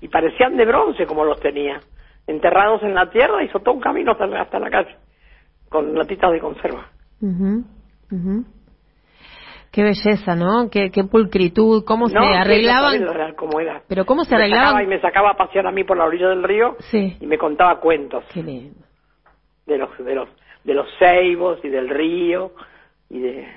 [0.00, 1.80] y parecían de bronce como los tenía.
[2.26, 4.96] Enterrados en la tierra, hizo todo un camino hasta, la- hasta la calle
[5.68, 6.86] con latitas de conserva.
[7.20, 7.64] Ujú.
[9.72, 10.70] Qué belleza, ¿no?
[10.70, 13.04] Qué, qué pulcritud, cómo se No, sí, arreglaban.
[13.04, 13.82] sabés cómo era.
[13.88, 14.84] Pero cómo se arreglaban.
[14.84, 17.16] y me sacaba a pasear a mí por la orilla del río Sí.
[17.20, 18.78] y me contaba cuentos Qué lindo.
[19.66, 20.28] de los de los
[20.62, 22.52] de los ceibos y del río
[23.10, 23.48] y de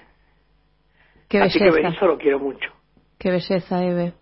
[1.29, 1.69] Qué así que.
[1.69, 2.69] Berizo lo quiero mucho.
[3.19, 4.13] Qué belleza, Eve.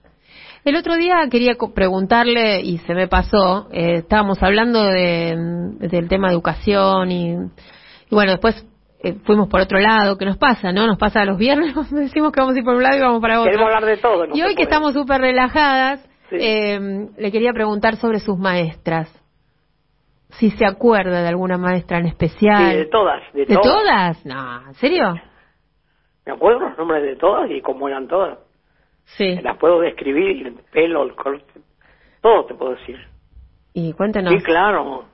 [0.65, 5.35] El otro día quería preguntarle, y se me pasó, eh, estábamos hablando de,
[5.79, 8.65] del tema de educación y, y bueno, después
[9.03, 10.87] eh, fuimos por otro lado, ¿qué nos pasa, no?
[10.87, 13.39] Nos pasa los viernes, decimos que vamos a ir por un lado y vamos para
[13.41, 13.51] otro.
[13.51, 14.25] Queremos hablar de todo.
[14.25, 14.63] no y hoy que puede.
[14.63, 16.37] estamos súper relajadas, Sí.
[16.39, 19.07] eh, le quería preguntar sobre sus maestras.
[20.39, 22.71] Si se acuerda de alguna maestra en especial.
[22.71, 23.63] Sí, de todas, de, ¿De todas.
[23.63, 24.25] todas?
[24.25, 25.13] No, ¿en serio?
[26.25, 28.39] Me acuerdo los nombres de todas y cómo eran todas.
[29.05, 29.35] Sí.
[29.41, 31.61] Las puedo describir, el pelo, el corte,
[32.21, 32.97] todo te puedo decir.
[33.73, 35.05] Y cuéntenos, Sí, claro.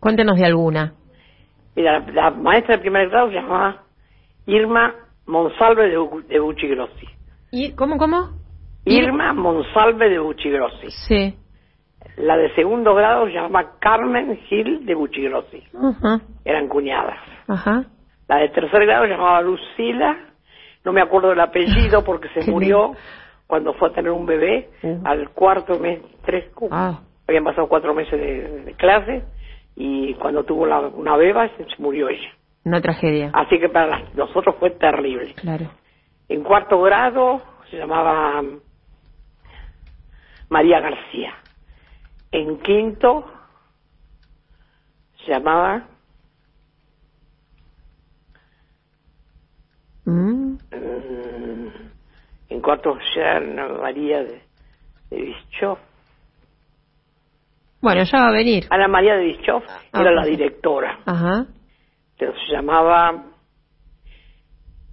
[0.00, 0.92] cuéntenos de alguna.
[1.74, 3.82] Mira, la, la maestra de primer grado se llamaba
[4.46, 4.94] Irma
[5.26, 7.06] Monsalve de, de Buchigrossi.
[7.50, 8.30] ¿Y cómo, cómo?
[8.84, 10.90] Irma Monsalve de Buchigrossi.
[11.06, 11.34] Sí.
[12.16, 15.62] La de segundo grado se llama Carmen Gil de Buchigrossi.
[15.80, 16.20] Ajá.
[16.44, 17.18] Eran cuñadas.
[17.48, 17.84] Ajá.
[18.28, 20.16] La de tercer grado se llamaba Lucila,
[20.84, 22.92] no me acuerdo del apellido porque se murió
[23.46, 25.00] cuando fue a tener un bebé Uh.
[25.04, 27.00] al cuarto mes, tres, Ah.
[27.28, 29.22] habían pasado cuatro meses de, de clase
[29.76, 32.30] y cuando tuvo la- una beba se, se murió ella.
[32.64, 33.30] Una tragedia.
[33.34, 35.34] Así que para las- nosotros fue terrible.
[35.34, 35.66] Claro.
[36.28, 38.60] En cuarto grado se llamaba mm,
[40.48, 41.34] María García.
[42.30, 43.24] En quinto
[45.24, 45.86] se llamaba
[50.04, 50.52] Mm.
[50.72, 51.68] Mm,
[52.48, 54.42] en cuarto ya Ana María de,
[55.10, 55.78] de Bischoff.
[57.80, 58.66] Bueno, ya va a venir.
[58.70, 61.46] Ana María de Bischoff Ah, era la directora, Ajá.
[62.18, 63.24] pero se llamaba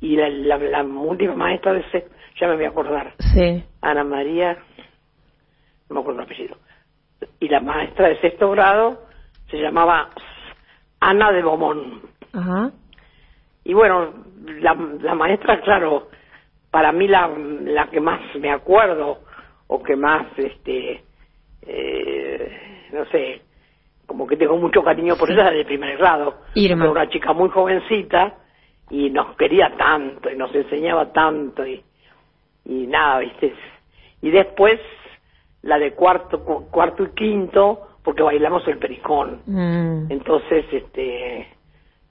[0.02, 2.08] y la, la, la última maestra de ese,
[2.40, 3.64] ya me voy a acordar, Sí.
[3.82, 4.58] Ana María,
[5.90, 6.58] no me acuerdo el apellido,
[7.40, 9.06] y la maestra de sexto grado
[9.52, 10.10] se llamaba
[11.02, 12.04] Ana de Beaumont.
[12.34, 12.72] Ajá.
[13.70, 14.12] Y bueno,
[14.62, 16.08] la, la maestra, claro,
[16.72, 17.30] para mí la,
[17.66, 19.20] la que más me acuerdo
[19.68, 21.04] o que más, este,
[21.62, 23.42] eh, no sé,
[24.08, 26.38] como que tengo mucho cariño por ella de primer grado.
[26.56, 26.84] Irma.
[26.86, 28.38] Era una chica muy jovencita
[28.90, 31.84] y nos quería tanto y nos enseñaba tanto y,
[32.66, 33.54] y nada, viste.
[34.24, 34.80] Y después
[35.62, 39.44] la de cuarto, cu- cuarto y quinto, porque bailamos el pericón.
[39.46, 40.12] Mm.
[40.12, 41.48] Entonces, este,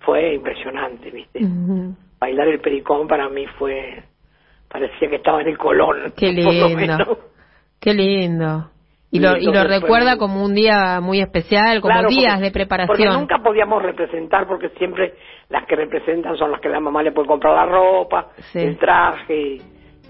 [0.00, 1.40] fue impresionante, ¿viste?
[2.20, 4.02] Bailar el pericón para mí fue,
[4.68, 6.12] parecía que estaba en el Colón.
[6.16, 7.18] Qué lindo.
[7.80, 8.70] Qué lindo.
[9.10, 12.08] Y Y lo, y lo entonces fue recuerda como un día muy especial, como Claro,
[12.08, 13.14] días porque- de Porque preparación.
[13.14, 15.14] nunca podíamos representar, porque siempre
[15.48, 18.58] las que representan son las que la mamá le puede comprar la ropa, Sí.
[18.58, 19.58] el traje.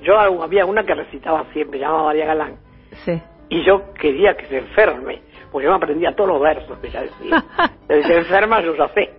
[0.03, 2.57] Yo había una que recitaba siempre, llamaba María Galán.
[3.05, 3.20] Sí.
[3.51, 5.20] Y yo quería que se enferme,
[5.51, 7.45] porque yo me aprendía todos los versos que ella decía.
[7.89, 9.11] El enferma, yo ya sé.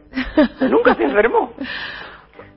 [0.70, 1.54] Nunca se enfermó.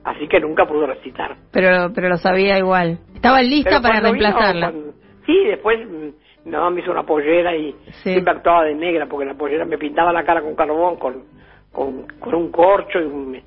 [0.03, 1.35] Así que nunca pudo recitar.
[1.51, 2.99] Pero, pero lo sabía igual.
[3.15, 4.71] Estaba lista para vino, reemplazarla.
[4.71, 4.93] cuando-
[5.25, 6.09] sí, después mm,
[6.45, 7.71] mi mamá me hizo una pollera y
[8.03, 8.11] Sí.
[8.11, 11.23] siempre actuaba de negra porque la pollera me pintaba la cara con carbón, con,
[11.71, 13.41] con, con un corcho y un,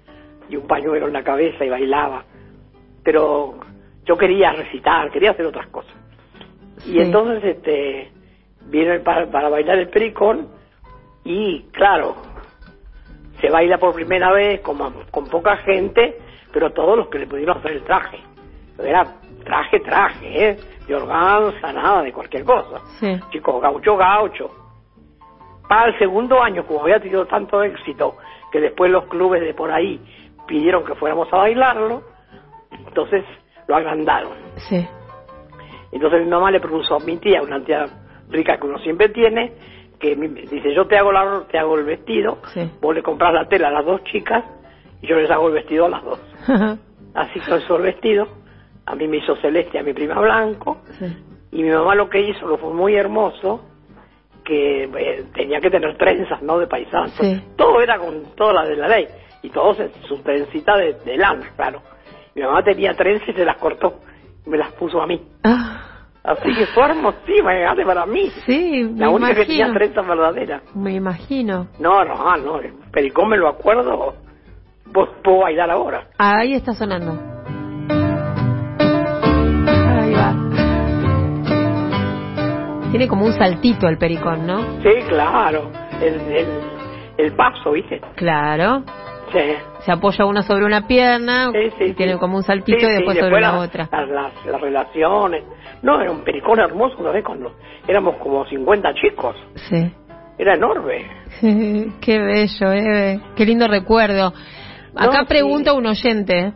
[0.49, 2.25] y un pañuelo en la cabeza y bailaba.
[3.05, 3.55] Pero
[4.07, 5.95] yo quería recitar, quería hacer otras cosas.
[6.87, 8.13] Y entonces este
[8.69, 10.49] viene para, para bailar el pericón
[11.25, 12.15] y claro,
[13.41, 16.19] se baila por primera vez como con poca gente,
[16.53, 18.21] pero todos los que le pudieron hacer el traje.
[18.79, 19.05] Era
[19.45, 20.57] traje, traje, ¿eh?
[20.87, 22.81] De organza, nada, de cualquier cosa.
[23.01, 23.19] Sí.
[23.31, 24.51] Chicos, gaucho, gaucho.
[25.69, 28.17] Para el segundo año, como había tenido tanto éxito,
[28.53, 30.01] que después los clubes de por ahí
[30.47, 32.03] pidieron que fuéramos a bailarlo,
[32.71, 33.25] entonces
[33.67, 34.37] lo agrandaron.
[34.69, 34.87] Sí.
[35.91, 37.87] Entonces mi mamá le propuso a mi tía, una tía
[38.31, 39.53] rica que uno siempre tiene,
[39.99, 42.71] que dice, yo te hago, la, te hago el vestido, Sí.
[42.81, 44.45] vos le compras la tela a las dos chicas
[45.03, 46.21] y yo les hago el vestido a las dos.
[47.15, 48.29] Así que hizo el vestido,
[48.85, 51.07] a mí me hizo celeste, a mi prima blanco, sí.
[51.53, 53.65] y mi mamá lo que hizo, lo fue muy hermoso,
[54.45, 56.59] que eh, tenía que tener trenzas, ¿no?
[56.59, 57.09] De paisano.
[57.09, 57.41] Sí.
[57.57, 59.09] Todo era con toda la de la ley,
[59.43, 61.81] y todo se, su trencita de, de lana, claro.
[62.35, 64.01] Mi mamá tenía trenzas y se las cortó,
[64.47, 65.21] y me las puso a mí.
[65.43, 65.66] Ah,
[66.27, 68.31] Así que fue hermosísima, grande para mí.
[68.47, 69.79] sí, La me única que tenía imagino.
[69.79, 70.63] trenzas verdaderas.
[70.75, 71.69] Me imagino.
[71.79, 74.15] No, no, ah, no, el pericón me lo acuerdo,
[74.87, 76.09] vos puedo bailar ahora.
[76.19, 77.13] Ahí está sonando.
[79.99, 80.35] Ahí va.
[82.91, 84.63] Tiene como un saltito el pericón, ¿no?
[84.83, 86.47] Sí, claro, el, el,
[87.19, 88.01] el paso, ¿viste?
[88.17, 88.83] Claro.
[89.33, 89.39] Sí.
[89.87, 93.19] Se apoya uno sobre una pierna Sí, sí, y tiene como un saltito y después
[93.19, 93.89] sobre la otra.
[93.93, 95.45] Las, las, las relaciones.
[95.83, 97.25] No, era un pericón hermoso, ¿sabes?
[97.25, 97.53] Cuando
[97.87, 99.37] éramos como 50 chicos.
[99.71, 99.93] Sí.
[100.39, 101.07] Era enorme.
[102.01, 103.21] Qué bello, Eve.
[103.37, 104.33] Qué lindo recuerdo.
[104.97, 106.53] Acá No, pregunta un oyente.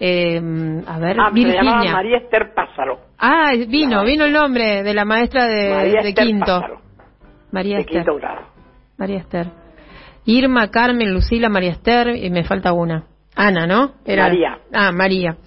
[0.00, 0.40] eh,
[0.86, 1.92] a ver, Ah, se Virginia.
[1.92, 3.00] María Esther Pázaro.
[3.18, 4.04] Ah, vino, No.
[4.04, 6.46] vino el nombre de la maestra de, María de Esther quinto.
[6.46, 6.80] Pázaro,
[7.50, 7.96] María de Esther.
[8.04, 8.42] quinto grado.
[8.96, 9.46] María Esther.
[10.28, 13.06] Irma, Carmen, Lucila, María Esther y me falta una.
[13.34, 13.94] Ana, ¿no?
[14.06, 14.58] María.
[14.74, 15.38] Ah, María.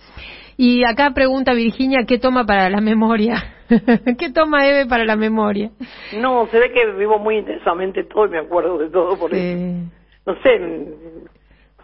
[0.57, 3.35] Y acá pregunta Virginia, ¿qué toma para la memoria?
[4.17, 5.69] ¿Qué toma Eve para la memoria?
[6.17, 9.91] No, se ve que vivo muy intensamente todo y me acuerdo de todo por eso.
[10.25, 10.59] No sé,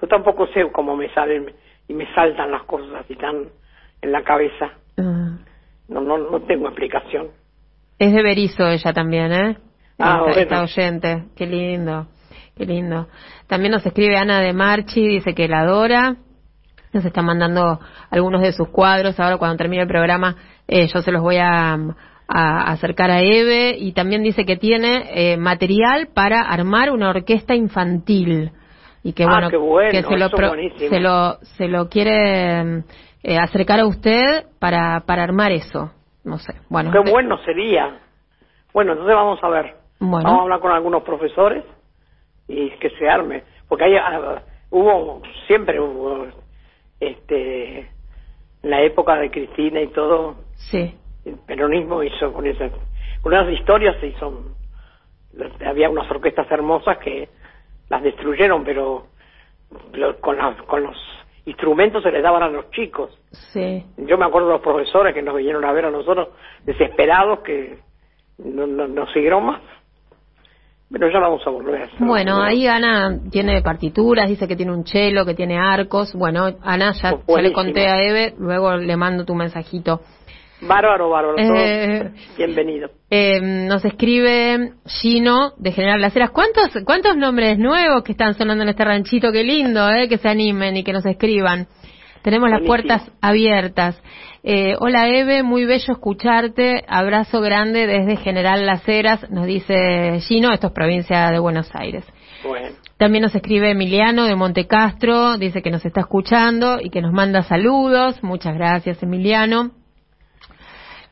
[0.01, 1.53] yo tampoco sé cómo me salen
[1.87, 3.45] y me saltan las cosas así tan
[4.01, 4.71] en la cabeza.
[4.97, 5.37] Ah.
[5.87, 7.27] No, no, no tengo explicación.
[7.99, 9.57] Es de Berizo ella también, ¿eh?
[9.99, 10.63] Ah, esta, bueno.
[10.63, 11.23] oyente.
[11.35, 12.07] Qué lindo,
[12.57, 13.07] qué lindo.
[13.47, 16.15] También nos escribe Ana de Marchi, dice que la adora.
[16.93, 19.19] Nos está mandando algunos de sus cuadros.
[19.19, 20.35] Ahora cuando termine el programa
[20.67, 21.73] eh, yo se los voy a,
[22.27, 23.75] a acercar a Eve.
[23.77, 28.51] Y también dice que tiene eh, material para armar una orquesta infantil.
[29.03, 30.53] Y que Ah, bueno, qué bueno, que se lo, pro-
[30.89, 32.83] se lo, se lo quiere
[33.23, 35.91] eh, acercar a usted para, para armar eso.
[36.23, 36.53] No sé.
[36.69, 37.99] Bueno, Qué bueno sería.
[38.73, 39.75] Bueno, entonces vamos a ver.
[39.99, 40.23] Bueno.
[40.25, 41.63] Vamos a hablar con algunos profesores
[42.47, 43.43] y que se arme.
[43.67, 46.27] Porque hay, ah, hubo, siempre hubo,
[46.99, 50.95] este, en la época de Cristina y todo, Sí.
[51.25, 52.71] el peronismo hizo con esas,
[53.21, 54.43] con esas historias se hizo,
[55.65, 57.29] había unas orquestas hermosas que
[57.89, 59.07] las destruyeron, pero
[59.93, 60.97] lo- con, las- con los
[61.45, 63.17] instrumentos se les daban a los chicos.
[63.31, 63.85] Sí.
[63.97, 66.29] Yo me acuerdo de los profesores que nos vinieron a ver a nosotros
[66.63, 67.77] desesperados que
[68.37, 69.61] no, no, no siguieron más.
[70.89, 71.89] Pero ya vamos a volver.
[71.99, 76.13] Bueno, ahí Ana tiene partituras, dice que tiene un chelo, que tiene arcos.
[76.13, 80.01] Bueno, Ana, ya, Oh, ya le conté a Eve, luego le mando tu mensajito.
[80.61, 81.37] Bárbaro, bárbaro.
[81.37, 82.89] Eh, Bienvenido.
[83.11, 86.31] Eh, nos escribe Gino de General Las Heras.
[86.31, 89.31] ¿Cuántos, ¿Cuántos nombres nuevos que están sonando en este ranchito?
[89.31, 91.67] Qué lindo, eh, que se animen y que nos escriban.
[92.27, 94.03] Tenemos las puertas abiertas.
[94.43, 96.83] Eh, hola Eve, muy bello escucharte.
[96.85, 102.05] Abrazo grande desde General Las Heras, nos dice Gino, esto es provincia de Buenos Aires.
[102.45, 102.67] Bueno.
[102.97, 107.43] También nos escribe Emiliano de Montecastro, dice que nos está escuchando y que nos manda
[107.43, 108.21] saludos.
[108.21, 109.71] Muchas gracias, Emiliano.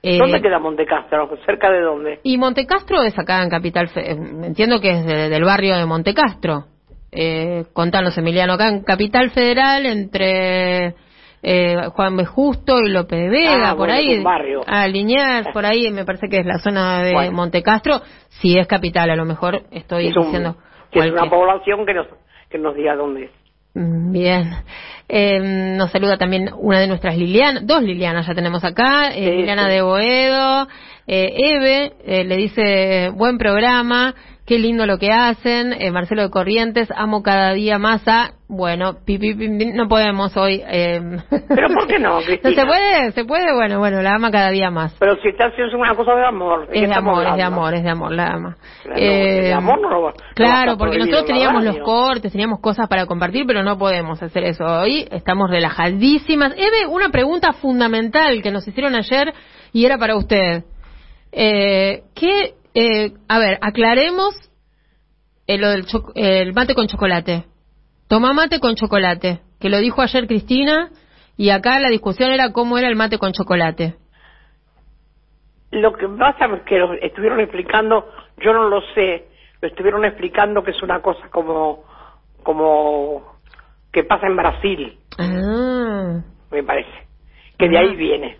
[0.03, 1.29] Eh, ¿Dónde queda Montecastro?
[1.45, 2.19] ¿Cerca de dónde?
[2.23, 6.65] y Montecastro es acá en Capital, Fe- entiendo que es de- del barrio de Montecastro.
[7.17, 10.93] Eh, contanos, Emiliano, acá en Capital Federal, entre
[11.47, 12.25] eh, Juan B.
[12.25, 14.17] Justo y Lope de Vega, Ah, por bueno, ahí.
[14.17, 14.61] un barrio.
[14.65, 14.87] Ah,
[15.53, 17.31] por ahí, me parece que es la zona de Bueno.
[17.33, 18.01] Montecastro.
[18.41, 20.55] Si es capital, a lo mejor estoy es un- diciendo.
[20.91, 22.07] que es una población que nos,
[22.49, 23.31] que nos diga dónde es.
[23.75, 24.49] Mm, Bien.
[25.07, 25.39] Eh,
[25.77, 29.65] nos saluda también una de nuestras Lilianas, dos Lilianas ya tenemos acá, eh, Sí, Liliana
[29.65, 29.69] sí.
[29.71, 30.67] de Boedo,
[31.05, 36.29] eh, Eve, eh, le dice, buen programa, qué lindo lo que hacen, eh, Marcelo de
[36.29, 40.61] Corrientes, amo cada día más a, bueno, pi, pi, pi, no podemos hoy.
[40.67, 40.99] Eh,
[41.49, 42.53] Pero ¿por qué no, Cristina?
[42.53, 44.95] se puede, se puede, bueno, bueno, la ama cada día más.
[44.99, 46.67] Pero si está haciendo una cosa de amor.
[46.67, 48.57] ¿de qué Es de amor, es de amor, es de amor, la ama.
[48.83, 53.45] Claro, amor no lo no estar porque nosotros teníamos los cortes, teníamos cosas para compartir,
[53.47, 55.07] pero no podemos hacer eso hoy.
[55.11, 56.53] Estamos relajadísimas.
[56.53, 59.33] Eve, una pregunta fundamental que nos hicieron ayer
[59.73, 60.63] y era para usted.
[61.31, 64.35] Eh, ¿Qué, eh, a ver, aclaremos
[65.47, 65.85] eh, lo del
[66.15, 67.45] el mate con chocolate.
[68.09, 70.89] Toma mate con chocolate, que lo dijo ayer Cristina
[71.37, 73.95] Y acá la discusión era cómo era el mate con chocolate.
[75.71, 79.27] Lo que pasa es que lo estuvieron explicando, yo no lo sé,
[79.61, 81.83] lo estuvieron explicando que es una cosa como,
[82.43, 83.39] como
[83.91, 87.07] que pasa en Brasil, Ah, me parece,
[87.57, 88.37] que de ahí viene,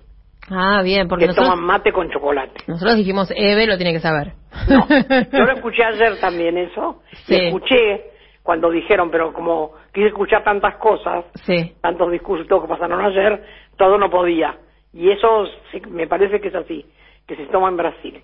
[0.49, 2.61] ah bien, porque que nosotros, toman mate con chocolate.
[2.67, 4.33] nosotros dijimos, Eve lo tiene que saber.
[4.69, 4.87] No,
[5.31, 7.35] yo lo escuché ayer también eso, Sí.
[7.35, 8.11] escuché
[8.43, 13.03] cuando dijeron, pero como quise escuchar tantas cosas, sí, tantos discursos y todo que pasaron
[13.03, 13.43] ayer,
[13.77, 14.55] todo no podía.
[14.93, 16.85] Y eso sí, me parece que es así,
[17.27, 18.21] que se toma en Brasil.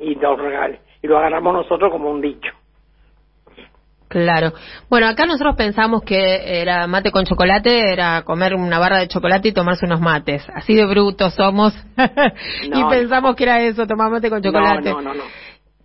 [0.00, 2.52] Y lo, regal- y lo agarramos nosotros como un dicho.
[4.08, 4.52] Claro.
[4.88, 9.48] Bueno, acá nosotros pensamos que era mate con chocolate, era comer una barra de chocolate
[9.48, 10.46] y tomarse unos mates.
[10.54, 11.74] Así de brutos somos.
[12.62, 14.90] y pensamos que era eso, tomar mate con chocolate.
[14.90, 15.24] No, no, no, no.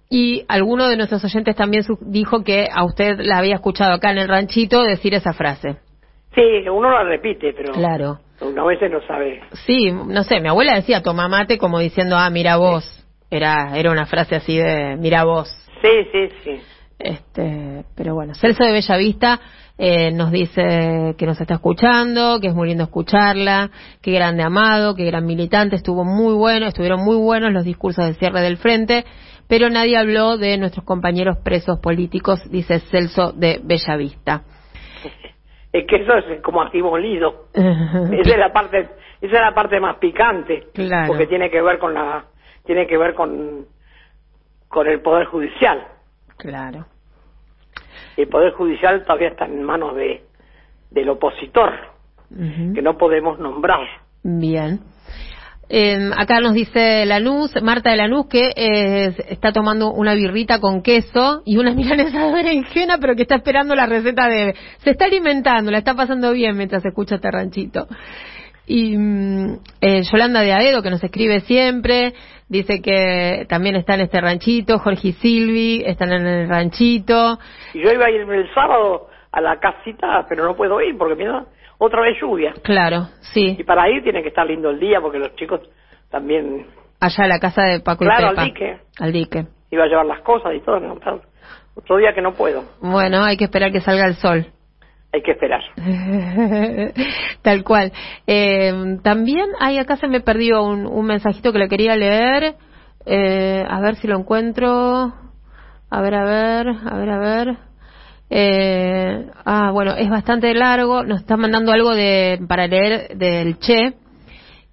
[0.09, 4.11] Y alguno de nuestros oyentes también su- dijo que a usted la había escuchado acá
[4.11, 5.77] en el ranchito decir esa frase.
[6.35, 8.19] Sí, uno la repite, pero Claro.
[8.39, 9.41] a veces no sabe.
[9.65, 12.99] Sí, no sé, mi abuela decía toma mate como diciendo, ah, mira vos.
[13.31, 15.49] Era, era una frase así de, mira vos.
[15.81, 16.61] Sí, sí, sí.
[17.03, 19.37] Este, pero bueno, Celso de Bellavista
[19.77, 23.69] eh, nos dice que nos está escuchando, que es muy lindo escucharla,
[24.01, 28.15] que grande amado, que gran militante, estuvo muy bueno, estuvieron muy buenos los discursos del
[28.15, 29.03] cierre del frente,
[29.49, 34.43] pero nadie habló de nuestros compañeros presos políticos, dice Celso de Bellavista.
[35.73, 37.47] Es que eso es como así molido.
[37.53, 38.79] Esa es la parte,
[39.19, 40.67] esa es la parte más picante.
[40.73, 41.07] Claro.
[41.07, 42.27] Porque tiene que ver con la,
[42.63, 43.65] tiene que ver con,
[44.69, 45.85] con el poder judicial.
[46.37, 46.85] claro.
[48.17, 50.23] El poder judicial todavía está en manos de,
[50.91, 51.71] del opositor,
[52.29, 53.87] que no podemos nombrar.
[54.23, 54.79] Bien.
[55.69, 60.83] Eh, acá nos dice Lanús, Marta de Lanús, que eh, está tomando una birrita con
[60.83, 64.55] queso y una milanesa de berenjena, pero que está esperando la receta de...
[64.83, 67.87] Se está alimentando, la está pasando bien mientras escucha este ranchito.
[68.67, 72.13] Y mm, eh, Yolanda de Aedo, que nos escribe siempre,
[72.53, 77.37] dice que también está en este ranchito, Jorge y Silvi están en el ranchito.
[77.73, 81.15] Y yo iba a ir el sábado a la casita, pero no puedo ir porque
[81.15, 81.45] mira,
[81.77, 82.53] otra vez lluvia.
[82.63, 85.59] Claro, sí, Y para ir tiene que estar lindo el día porque los chicos
[86.09, 86.67] también
[86.99, 88.77] allá a la casa de Paco Claro, y al dique.
[88.99, 89.45] Al dique.
[89.71, 90.79] iba a llevar las cosas y todo.
[90.79, 90.95] ¿no?
[91.75, 92.63] Otro día que no puedo.
[92.81, 94.45] Bueno, hay que esperar que salga el sol.
[95.13, 95.61] Hay que esperar.
[97.43, 97.91] Tal cual.
[98.25, 102.55] Eh, también, ay, acá se me perdió un, un mensajito que le quería leer.
[103.05, 105.13] Eh, a ver si lo encuentro.
[105.89, 107.57] A ver, a ver, a ver, a ver.
[108.31, 111.03] Eh, ah, bueno, es bastante largo.
[111.03, 113.93] Nos está mandando algo de para leer del Che.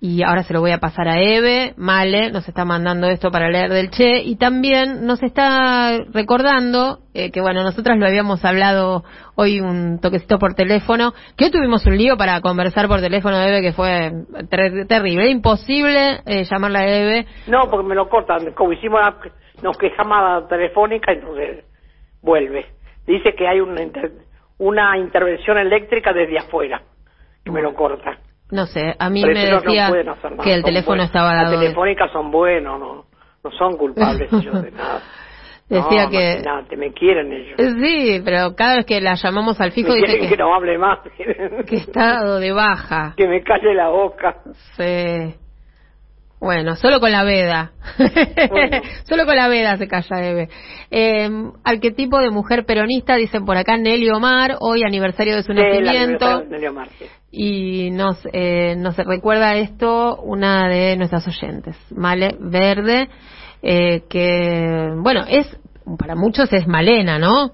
[0.03, 1.75] Y ahora se lo voy a pasar a Eve.
[1.77, 4.23] Male nos está mandando esto para leer del Che.
[4.23, 10.39] Y también nos está recordando eh, que, bueno, nosotras lo habíamos hablado hoy un toquecito
[10.39, 11.13] por teléfono.
[11.37, 14.11] Que hoy tuvimos un lío para conversar por teléfono, Eve, que fue
[14.49, 15.29] ter- terrible.
[15.29, 17.27] Imposible eh, llamarla a Eve.
[17.47, 18.53] No, porque me lo cortan.
[18.53, 19.17] Como hicimos, la,
[19.63, 21.63] nos quejamos telefónica, entonces
[22.23, 22.65] vuelve.
[23.07, 24.13] Dice que hay una, inter-
[24.57, 26.81] una intervención eléctrica desde afuera,
[27.45, 28.19] que me lo corta.
[28.51, 31.07] No sé, a mí me no- decía pueden hacer nada, que el teléfono buenos.
[31.07, 31.53] estaba Las dado.
[31.53, 33.05] de- telefónicas son buenos, no,
[33.45, 35.01] no son culpables ellos de nada.
[35.69, 37.57] Decía no, que- imagínate, me quieren ellos.
[37.81, 40.77] Sí, pero cada vez que la llamamos al fijo me dice que, que no hable
[40.79, 40.99] más.
[41.67, 43.15] que está de baja.
[43.17, 44.37] que me calle la boca.
[44.77, 45.35] Sí.
[46.41, 47.73] Bueno, solo con la veda.
[48.49, 48.81] Bueno.
[49.05, 50.49] solo con la veda se calla Eve.
[50.91, 51.29] Eh,
[51.65, 56.45] arquetipo de mujer peronista, dicen por acá Nelly Omar, hoy aniversario de su nacimiento.
[57.31, 63.09] Y nos, eh, nos recuerda esto una de nuestras oyentes, Male Verde,
[63.63, 65.47] eh, que, bueno, es,
[65.99, 67.53] para muchos es Malena, ¿no?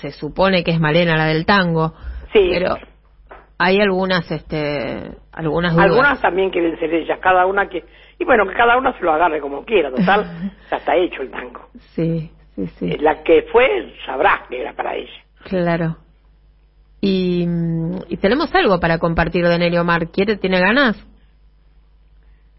[0.00, 1.94] Se supone que es Malena la del tango.
[2.32, 2.48] Sí.
[2.52, 2.76] Pero
[3.58, 5.86] hay algunas, este, algunas dudas.
[5.86, 7.84] Algunas también quieren ser ellas, cada una que...
[8.18, 11.30] Y bueno, que cada una se lo agarre como quiera, total, ya está hecho el
[11.30, 11.68] tango.
[11.94, 12.90] Sí, sí, sí.
[12.92, 15.12] Eh, La que fue sabrá que era para ella.
[15.44, 15.96] Claro.
[17.00, 20.08] Y, mm, y tenemos algo para compartir de Nelly Omar.
[20.10, 20.96] ¿Quiere, tiene ganas?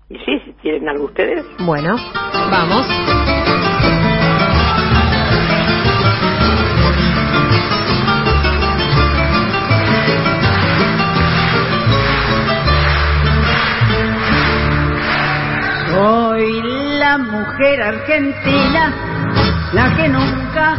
[0.09, 1.45] Y sí, si tienen algo ustedes.
[1.59, 1.95] Bueno,
[2.51, 3.42] vamos.
[15.93, 18.91] Soy la mujer argentina,
[19.73, 20.75] la que nunca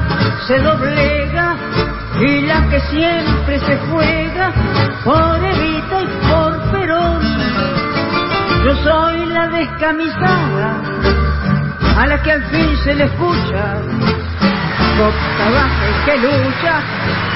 [0.49, 1.55] se doblega
[2.21, 4.51] y la que siempre se juega
[5.05, 7.23] por Evita y por Perón.
[8.65, 10.81] Yo soy la descamisada,
[11.97, 13.75] a la que al fin se le escucha,
[14.99, 16.83] costa baja y que lucha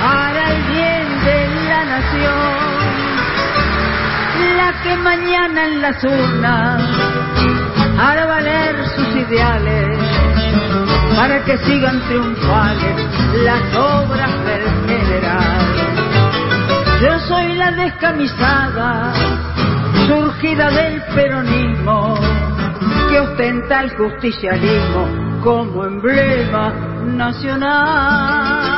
[0.02, 2.78] para el bien de la nación.
[4.56, 6.97] la que mañana en las urnas
[7.98, 9.98] hará valer sus ideales
[11.16, 12.96] para que sigan triunfales
[13.44, 15.78] las obras del general.
[17.02, 19.12] Yo soy la descamisada,
[20.06, 22.14] surgida del peronismo,
[23.10, 26.72] que ostenta el justicialismo como emblema
[27.04, 28.77] nacional.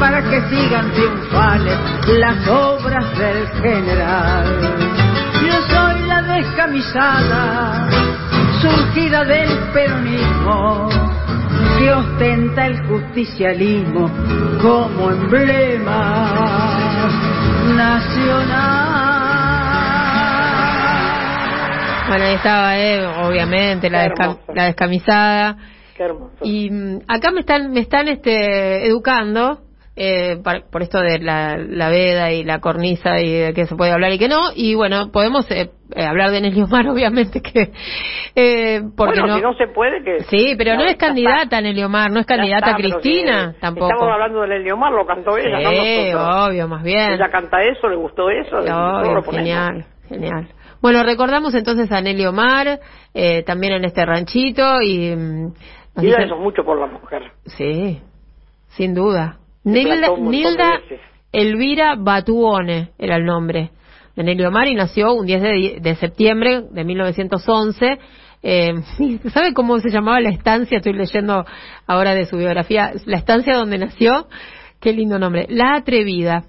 [0.00, 1.78] para que sigan triunfales
[2.18, 4.44] las obras del general.
[5.46, 7.86] Yo soy la descamisada,
[8.62, 10.88] surgida del peronismo,
[11.78, 14.10] que ostenta el justicialismo
[14.62, 16.24] como emblema
[17.76, 18.94] nacional.
[22.08, 24.08] Bueno, ahí estaba, eh, obviamente, la
[24.64, 25.56] descamisada.
[25.96, 26.36] Qué hermoso.
[26.42, 29.60] Y mm, acá me están, me están este, educando
[29.96, 33.76] eh, par- por esto de la, la veda y la cornisa y de que se
[33.76, 34.50] puede hablar y que no.
[34.54, 37.70] Y bueno, podemos eh, eh, hablar de Nelly Omar, obviamente, que.
[38.34, 40.24] Eh, porque bueno, no, si no se puede, que...
[40.24, 43.86] Sí, pero no es candidata Nelly Omar, no es candidata está, Cristina si tampoco.
[43.92, 46.48] Estamos hablando de Nelly Omar, lo cantó ella, no Sí, nosotros.
[46.48, 47.12] obvio, más bien.
[47.12, 50.48] Ella canta eso, le gustó eso, Obvio, genial, genial.
[50.82, 52.80] Bueno, recordamos entonces a Nelly Omar,
[53.14, 55.14] eh, también en este ranchito y...
[56.02, 57.22] dicen- hizo mucho por la mujer.
[57.46, 58.00] Sí,
[58.68, 59.38] sin duda.
[59.64, 60.80] Nilda, Nilda.
[61.32, 63.70] Elvira Batuone era el nombre
[64.14, 67.98] de Nelly Omar y nació un 10 de, de septiembre de 1911.
[68.42, 68.74] Eh,
[69.32, 70.76] ¿Sabe cómo se llamaba la estancia?
[70.78, 71.44] Estoy leyendo
[71.86, 72.92] ahora de su biografía.
[73.06, 74.26] La estancia donde nació,
[74.80, 75.46] qué lindo nombre.
[75.48, 76.44] La Atrevida,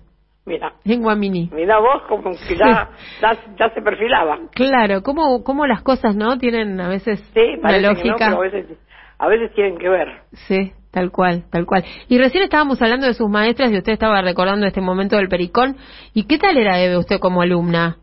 [0.46, 1.50] Mira, en Guaminí.
[1.54, 2.90] mira vos como que ya,
[3.22, 4.38] ya, ya se perfilaba.
[4.52, 8.26] Claro, cómo, cómo las cosas no tienen a veces Sí, una parece que no, lógica.
[8.28, 8.78] pero a veces,
[9.18, 10.22] a veces tienen que ver.
[10.48, 11.84] Sí, tal cual, tal cual.
[12.10, 15.78] Y recién estábamos hablando de sus maestras y usted estaba recordando este momento del pericón.
[16.14, 17.98] ¿Y qué tal era Eve usted como alumna?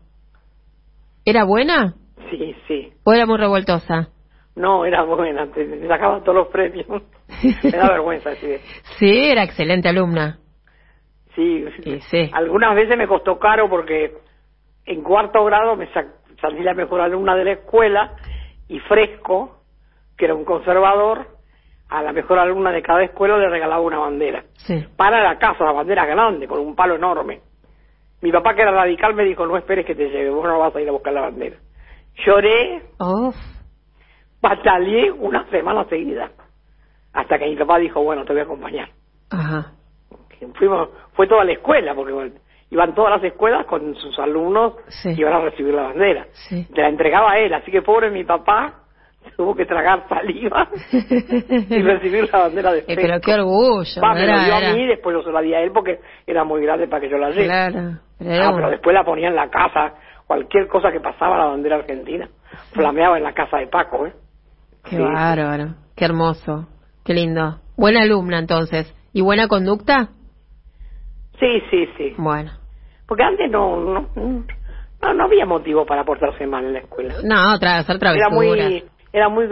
[1.25, 1.95] ¿Era buena
[2.29, 2.93] Sí, sí.
[3.03, 4.09] o era muy revoltosa?
[4.55, 6.85] No, era buena, te, te sacaba todos los premios.
[7.63, 8.59] Me da vergüenza decir.
[8.99, 10.37] Sí, era excelente alumna.
[11.35, 12.29] Sí, Sí, sí.
[12.33, 14.13] Algunas veces me costó caro porque
[14.85, 16.05] en cuarto grado me sa-
[16.39, 18.13] salí la mejor alumna de la escuela
[18.67, 19.62] y Fresco,
[20.17, 21.27] que era un conservador,
[21.89, 24.43] a la mejor alumna de cada escuela le regalaba una bandera.
[24.55, 24.83] Sí.
[24.97, 27.41] Para la casa, la bandera grande, con un palo enorme.
[28.21, 30.75] Mi papá, que era radical, me dijo, no esperes que te lleve, vos no vas
[30.75, 31.57] a ir a buscar la bandera.
[32.25, 33.33] Lloré, Oh,
[34.41, 36.31] batallé una semana seguida,
[37.13, 38.89] hasta que mi papá dijo, bueno, te voy a acompañar.
[39.29, 39.71] ajá.
[40.55, 42.31] Fuimos, fue toda la escuela, porque bueno,
[42.69, 45.15] iban todas las escuelas con sus alumnos Sí.
[45.15, 46.25] que iban a recibir la bandera.
[46.33, 46.67] Sí.
[46.73, 48.82] Te la entregaba a él, así que pobre mi papá
[49.37, 54.01] tuvo que tragar saliva y recibir la bandera de Eh, pero qué orgullo.
[54.01, 55.71] Va, me lo era- dio era- a mí, después yo se la di a él
[55.73, 57.45] porque era muy grande para que yo la lleve.
[57.45, 57.99] Claro.
[58.19, 59.93] pero era Ah, pero después la ponía en la casa,
[60.27, 62.27] cualquier cosa que pasaba la bandera argentina,
[62.73, 64.13] flameaba en la casa de Paco, ¿eh?
[64.83, 65.01] Qué Sí.
[65.01, 65.75] bárbaro.
[65.95, 66.67] Qué hermoso.
[67.05, 67.59] Qué lindo.
[67.77, 68.93] Buena alumna entonces.
[69.13, 70.09] ¿Y buena conducta?
[71.39, 72.13] Sí, sí, sí.
[72.17, 72.51] Bueno.
[73.07, 77.13] Porque antes no, no, no, no había motivo para portarse mal en la escuela.
[77.23, 78.31] No, otra, hacer Era travesuras.
[78.33, 78.83] muy,
[79.13, 79.47] era muy,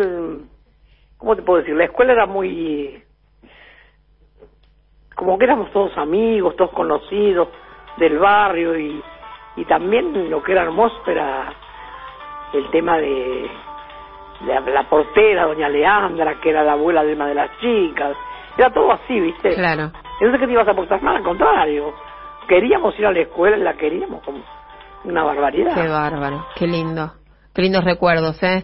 [1.18, 1.76] ¿cómo te puedo decir?
[1.76, 3.04] La escuela era muy,
[5.16, 7.48] como que éramos todos amigos, todos conocidos
[7.98, 9.02] del barrio y,
[9.56, 11.54] y también lo que era hermoso era
[12.54, 13.50] el tema de,
[14.46, 18.18] de la, portera, doña Leandra, que era la abuela de una de las chicas.
[18.58, 19.54] Era todo así, ¿viste?
[19.56, 19.92] Claro.
[20.20, 21.18] Entonces, ¿qué te ibas a portar mal?
[21.18, 21.94] Al contrario.
[22.48, 24.44] Queríamos ir a la escuela y la queríamos como
[25.06, 25.74] una barbaridad.
[25.74, 26.46] Qué bárbaro.
[26.56, 27.12] Qué lindo.
[27.54, 28.62] Qué lindos recuerdos, ¿eh?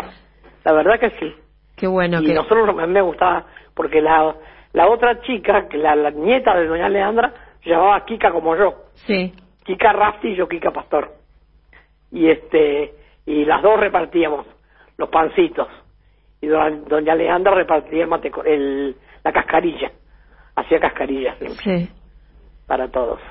[0.67, 1.33] La verdad que sí.
[1.77, 2.33] Qué bueno y que...
[2.33, 4.35] nosotros a mí me gustaba, porque la,
[4.73, 7.31] la otra chica, que la, la nieta de doña Leandra,
[7.63, 8.75] se llamaba Kika como yo.
[9.05, 9.33] Sí.
[9.63, 11.13] Kika Rafti y yo Kika Pastor.
[12.11, 12.93] Y este
[13.25, 14.45] y las dos repartíamos
[14.97, 15.69] los pancitos.
[16.41, 18.93] Y doña, doña Leandra repartía el mate, el,
[19.23, 19.89] la cascarilla.
[20.53, 21.89] Hacía cascarillas Sí.
[22.67, 23.21] para todos.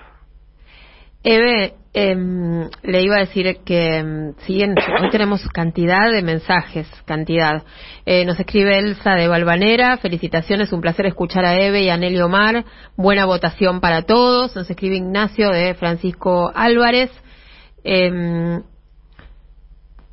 [1.29, 7.65] Eve, em, le iba a decir que em, siguen, hoy tenemos cantidad de mensajes, cantidad.
[8.05, 12.21] Eh, nos escribe Elsa de Valvanera, felicitaciones, un placer escuchar a Eve y a Nelly
[12.21, 12.65] Omar,
[12.97, 14.55] buena votación para todos.
[14.55, 17.11] Nos escribe Ignacio de Francisco Álvarez.
[17.83, 18.61] Eh,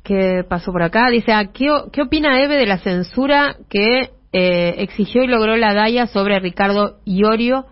[0.02, 1.10] ¿Qué pasó por acá?
[1.10, 5.74] Dice, ah, ¿qué, ¿qué opina Eve de la censura que eh, exigió y logró la
[5.74, 7.66] DAIA sobre Ricardo Iorio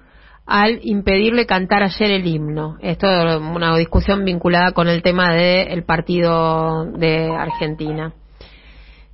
[0.47, 2.77] al impedirle cantar ayer el himno.
[2.81, 8.13] Esto es una discusión vinculada con el tema del partido de Argentina.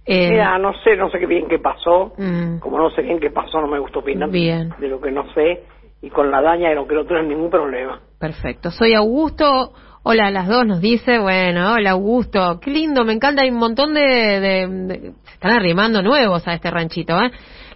[0.06, 2.14] Eh, Mira, no sé, no sé qué bien qué pasó.
[2.16, 2.60] Mm.
[2.60, 4.70] Como no sé bien qué pasó, no me gusta opinar bien.
[4.78, 5.64] de lo que no sé.
[6.00, 8.00] Y con la daña no quiero tener ningún problema.
[8.18, 8.70] Perfecto.
[8.70, 9.72] Soy Augusto.
[10.04, 11.18] Hola a las dos, nos dice.
[11.18, 12.58] Bueno, hola Augusto.
[12.60, 13.42] Qué lindo, me encanta.
[13.42, 17.30] Hay un montón de, de se están arrimando nuevos a este ranchito, ¿eh?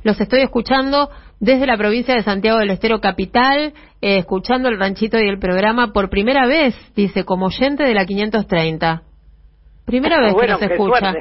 [0.04, 5.18] Los estoy escuchando desde la provincia de Santiago del Estero Capital, eh, escuchando el ranchito
[5.18, 9.02] y el programa por primera vez, dice, como oyente de la 530.
[9.84, 11.14] Primera vez que nos escucha.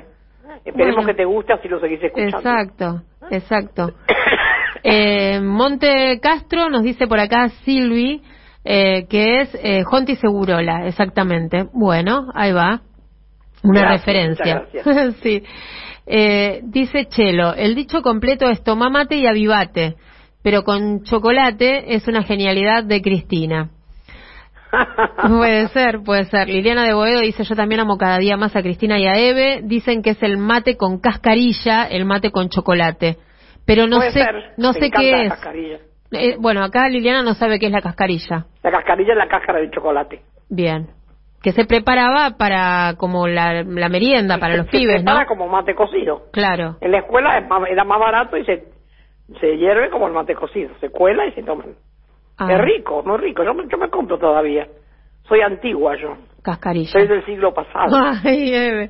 [0.63, 2.37] Esperemos que te guste así lo seguís escuchando.
[2.37, 3.01] Exacto,
[3.31, 3.93] exacto.
[4.83, 8.21] eh, Monte Castro nos dice por acá Silvi,
[8.63, 11.65] eh, que es eh, Jonti Segurola, exactamente.
[11.73, 12.81] Bueno, ahí va.
[13.63, 14.65] Una referencia.
[15.23, 15.43] sí.
[16.05, 19.95] Eh, dice Chelo, el dicho completo es toma mate y avivate,
[20.43, 23.69] pero con chocolate es una genialidad de Cristina.
[25.27, 26.47] puede ser, puede ser.
[26.47, 29.61] Liliana de Boedo dice, yo también amo cada día más a Cristina y a Eve.
[29.63, 33.17] Dicen que es el mate con cascarilla, el mate con chocolate.
[33.65, 34.25] Pero no sé,
[34.57, 35.33] no sé qué es.
[36.11, 38.45] Eh, bueno, acá Liliana no sabe qué es la cascarilla.
[38.63, 40.21] La cascarilla es la cáscara del chocolate.
[40.49, 41.00] Bien
[41.41, 46.23] que se preparaba para como la, merienda para los pibes, se prepara como mate cocido.
[46.31, 46.77] Claro.
[46.81, 47.37] En la escuela
[47.69, 48.65] era más barato y se,
[49.39, 50.69] se hierve como el mate cocido.
[50.79, 51.65] Se cuela y se toma.
[52.37, 52.51] Ah.
[52.51, 53.43] Es rico, muy rico.
[53.43, 54.67] Yo, yo me compro todavía.
[55.27, 56.15] Soy antigua yo.
[56.43, 56.91] Cascarilla.
[56.91, 57.95] Soy del siglo pasado.
[58.23, 58.89] Ay,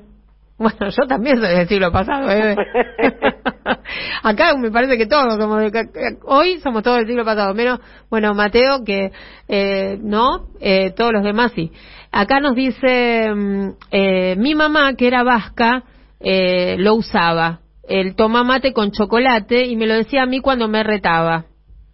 [0.58, 2.56] Bueno, yo también soy del siglo pasado, ¿eh?
[4.24, 7.80] Acá me parece que todos somos de, hoy somos todos del siglo pasado, menos,
[8.10, 9.12] bueno, Mateo que
[9.48, 11.72] eh, no, eh, todos los demás sí.
[12.12, 15.84] Acá nos dice mm, eh, mi mamá que era vasca
[16.20, 20.68] eh, lo usaba, el toma mate con chocolate y me lo decía a mí cuando
[20.68, 21.46] me retaba.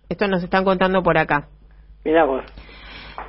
[0.09, 1.47] Esto nos están contando por acá.
[2.03, 2.43] Mira vos.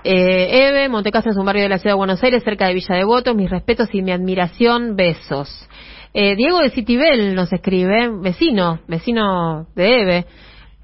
[0.04, 2.94] Eh, Eve, Montecasa es un barrio de la ciudad de Buenos Aires, cerca de Villa
[2.94, 3.34] Devoto.
[3.34, 5.68] Mis respetos y mi admiración, besos.
[6.14, 10.24] Eh, Diego de Citibel nos escribe, vecino, vecino de Eve.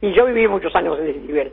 [0.00, 1.52] Y yo viví muchos años en Citibel.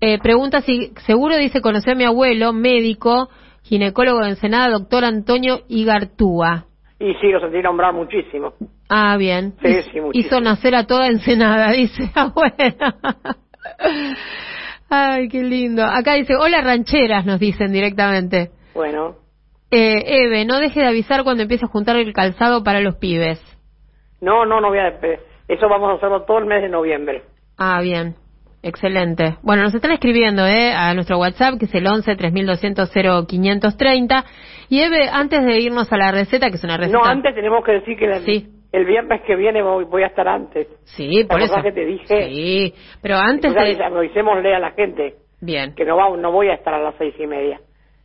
[0.00, 3.28] Eh, pregunta si seguro dice conocer a mi abuelo, médico,
[3.68, 6.66] ginecólogo de Ensenada, doctor Antonio Igartúa.
[6.98, 8.54] Y sí, lo sentí nombrar muchísimo.
[8.88, 9.54] Ah, bien.
[9.62, 10.10] Sí, sí, muchísimo.
[10.12, 12.96] Hizo nacer a toda Ensenada, dice abuela.
[14.88, 15.84] Ay, qué lindo.
[15.84, 18.50] Acá dice, hola rancheras, nos dicen directamente.
[18.74, 19.16] Bueno.
[19.70, 23.40] Eh, Eve, no deje de avisar cuando empiece a juntar el calzado para los pibes.
[24.20, 24.88] No, no, no voy a...
[25.48, 27.24] Eso vamos a hacerlo todo el mes de noviembre.
[27.58, 28.14] Ah, bien.
[28.66, 29.36] Excelente.
[29.42, 30.72] Bueno, nos están escribiendo ¿eh?
[30.72, 34.24] a nuestro WhatsApp, que es el 11 3200 0530.
[34.68, 36.98] Y Eve, antes de irnos a la receta, que es una receta...
[36.98, 40.68] No, antes tenemos que decir que sí el viernes que viene voy, a estar antes.
[40.84, 41.62] Sí, por eso.
[41.62, 42.28] que te dije.
[42.28, 43.82] Sí, pero antes de...
[43.82, 45.14] Avisémosle a la gente.
[45.40, 45.74] Bien.
[45.74, 47.58] Que no, va, no voy a estar a las seis y media.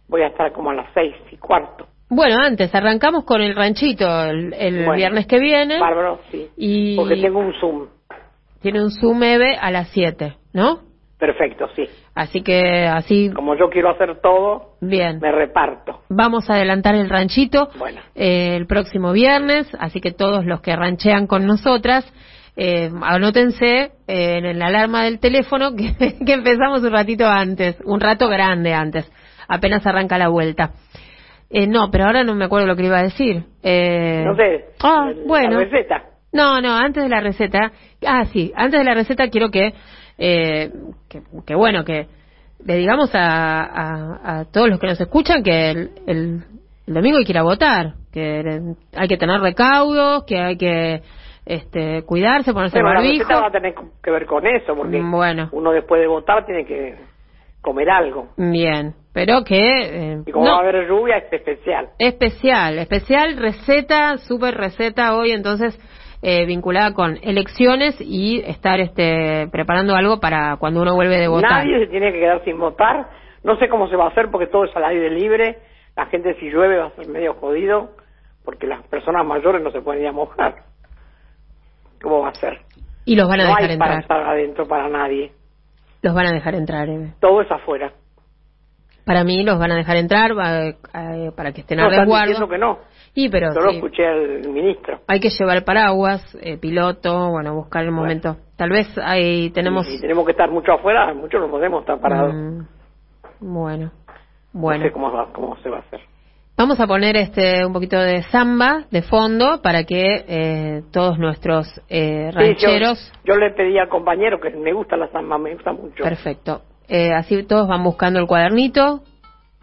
[0.08, 1.88] Voy a estar como a las seis y cuarto.
[2.10, 5.80] Bueno, antes, arrancamos con el ranchito el, viernes que viene.
[5.80, 6.48] Bárbaro, sí.
[6.56, 6.96] Y...
[6.96, 7.88] Porque tengo un Zoom.
[8.62, 10.80] Tiene un Zoom Eve a las siete, ¿no?
[11.18, 11.88] Perfecto, sí.
[12.16, 13.30] Así que así.
[13.30, 15.20] Como yo quiero hacer todo, bien.
[15.20, 16.02] Me reparto.
[16.10, 17.70] Vamos a adelantar el ranchito
[18.16, 22.12] eh, el próximo viernes, así que todos los que ranchean con nosotras,
[22.56, 25.96] eh, anótense eh, en la alarma del teléfono que,
[26.26, 29.10] que, empezamos un ratito antes, un rato grande antes,
[29.48, 30.72] apenas arranca la vuelta.
[31.52, 33.44] Eh, no, pero ahora no me acuerdo lo que iba a decir.
[33.62, 34.66] Eh, no sé.
[34.82, 35.60] Ah, bueno.
[35.60, 36.04] La receta.
[36.32, 37.74] No, no, antes de la receta.
[38.06, 39.74] Ah, sí, antes de la receta quiero que
[40.24, 40.72] eh,
[41.48, 42.06] que, bueno, que
[42.64, 46.44] le digamos a, a, todos los que nos escuchan que el, el,
[46.86, 48.62] domingo hay que ir a votar, que
[48.96, 51.02] hay que tener recaudos, que hay que
[51.44, 53.30] este, cuidarse, ponerse bueno, barbijo.
[53.30, 55.50] La va a tener que ver con eso, porque bueno.
[55.54, 57.00] uno después de votar tiene que
[57.62, 58.28] comer algo.
[58.38, 59.58] Bien, pero que...
[59.58, 61.90] Eh, y como va a haber lluvia, es especial.
[61.98, 65.80] Especial, especial, receta, super receta hoy, entonces
[66.22, 71.66] eh, vinculada con elecciones y estar este, preparando algo para cuando uno vuelve de votar.
[71.66, 73.10] Nadie se tiene que quedar sin votar.
[73.44, 75.58] No sé cómo se va a hacer porque todo es al aire libre.
[75.96, 77.92] La gente si llueve va a ser medio jodido
[78.46, 80.56] porque las personas mayores no se pueden ir a mojar.
[82.02, 82.60] ¿Cómo va a ser?
[83.06, 83.90] Y los van a dejar hay entrar.
[83.90, 85.32] para estar adentro para nadie.
[86.02, 87.14] Los van a dejar entrar, Eve.
[87.20, 87.92] Todo es afuera.
[89.06, 92.06] Para mí los van a dejar entrar va- eh, para que estén a No, están
[92.06, 92.28] resguardo.
[92.28, 92.80] diciendo que no.
[93.14, 95.00] Y pero lo sí, escuché al ministro.
[95.08, 98.38] hay que llevar paraguas, eh, piloto, bueno, buscar el momento.
[98.56, 99.86] Tal vez ahí tenemos...
[99.90, 102.34] Y, tenemos que estar mucho afuera, muchos no podemos estar parados.
[102.34, 102.62] Mm,
[103.42, 103.92] bueno,
[104.54, 104.84] No bueno.
[104.86, 106.00] sé cómo, va- cómo se va a hacer.
[106.58, 111.68] Vamos a poner este un poquito de samba de fondo para que eh, todos nuestros
[111.90, 113.14] eh, Sí, yo- rancheros...
[113.26, 116.04] yo, le pedí al compañero que me gusta la samba, me gusta mucho.
[116.04, 116.62] Perfecto.
[116.88, 119.02] Eh, así todos van buscando el cuadernito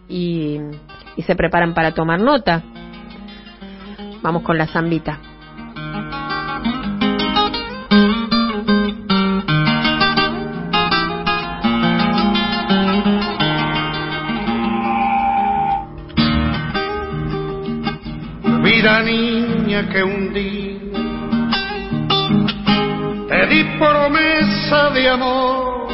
[0.08, 0.58] y,
[1.16, 2.62] y se preparan para tomar nota.
[4.22, 5.18] Vamos con la zambita.
[18.62, 20.78] Vida niña que un día
[23.28, 25.88] te di promesa de amor.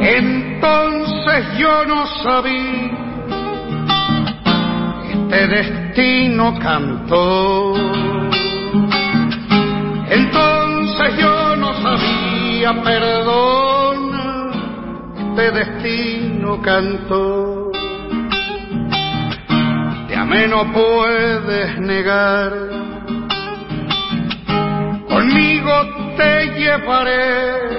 [0.00, 3.11] Entonces yo no sabía
[5.32, 7.74] este destino cantó.
[10.10, 14.50] Entonces yo no sabía, perdona,
[15.16, 17.70] este destino cantó.
[20.06, 22.52] Te amé no puedes negar,
[25.08, 25.72] conmigo
[26.18, 27.72] te llevaré.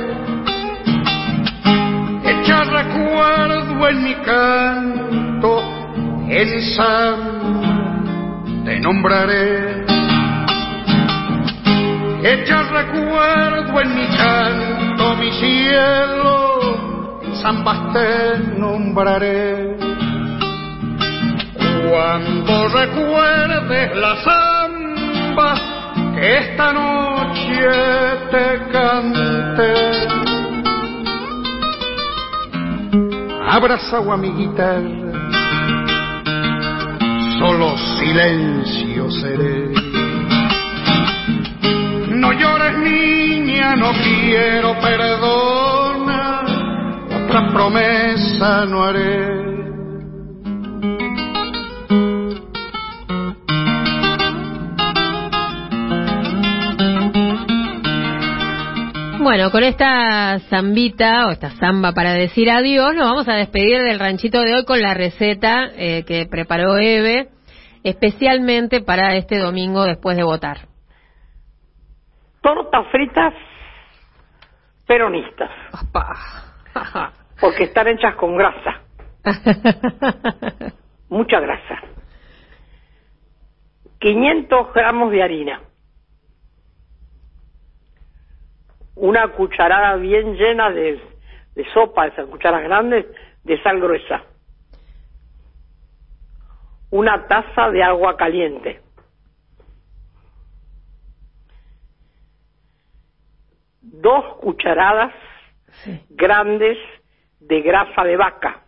[2.26, 5.62] Echa recuerdo en mi canto,
[6.30, 7.33] en te
[8.84, 9.86] nombraré.
[12.22, 19.78] Echa recuerdo en mi canto, mi cielo, samba te nombraré.
[21.90, 25.56] Cuando recuerdes la samba
[26.16, 27.70] que esta noche
[28.32, 29.74] te canté,
[33.48, 35.03] abrazado a mi guitarra,
[37.44, 39.74] solo silencio seré.
[42.08, 46.46] No llores niña, no quiero perdona,
[47.22, 49.53] otra promesa no haré.
[59.34, 63.98] Bueno, con esta zambita o esta zamba para decir adiós, nos vamos a despedir del
[63.98, 67.30] ranchito de hoy con la receta eh, que preparó Eve
[67.84, 70.68] especialmente para este domingo después de votar.
[72.44, 73.34] Tortas fritas
[74.86, 75.50] peronistas,
[77.42, 78.82] porque están hechas con grasa,
[81.10, 81.82] mucha grasa.
[84.00, 85.73] 500 gramos de harina.
[88.96, 91.02] Una cucharada bien llena de,
[91.56, 93.06] de sopa, esas cucharas grandes,
[93.44, 94.24] de sal gruesa.
[96.91, 98.82] Una taza de agua caliente.
[103.82, 105.14] Dos cucharadas
[105.84, 106.00] Sí.
[106.10, 106.78] grandes
[107.39, 108.62] de grasa de vaca.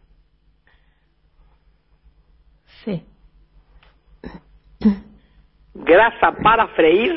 [2.83, 3.05] Sí.
[5.75, 7.15] grasa para freír,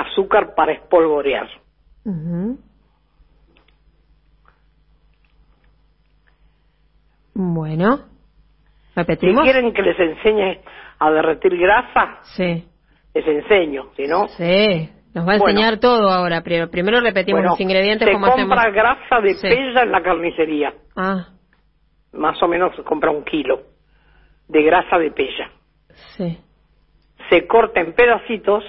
[0.00, 1.48] azúcar para espolvorear.
[7.34, 8.02] Bueno, Si
[8.96, 9.44] repetimos.
[9.44, 10.60] quieren que les enseñe
[10.98, 12.66] a derretir grasa, Sí,
[13.14, 14.90] les enseño, si no, sí.
[15.14, 15.48] Nos va a Bueno.
[15.58, 16.42] enseñar todo ahora.
[16.42, 18.50] Primero, primero repetimos bueno, los ingredientes se como hacemos.
[18.54, 19.48] compra grasa de Sí.
[19.48, 21.28] pella en la carnicería, Ah,
[22.12, 23.62] más o menos se compra un kilo
[24.48, 25.50] de grasa de pella.
[26.16, 26.38] sí.
[27.30, 28.62] Se corta en pedacitos,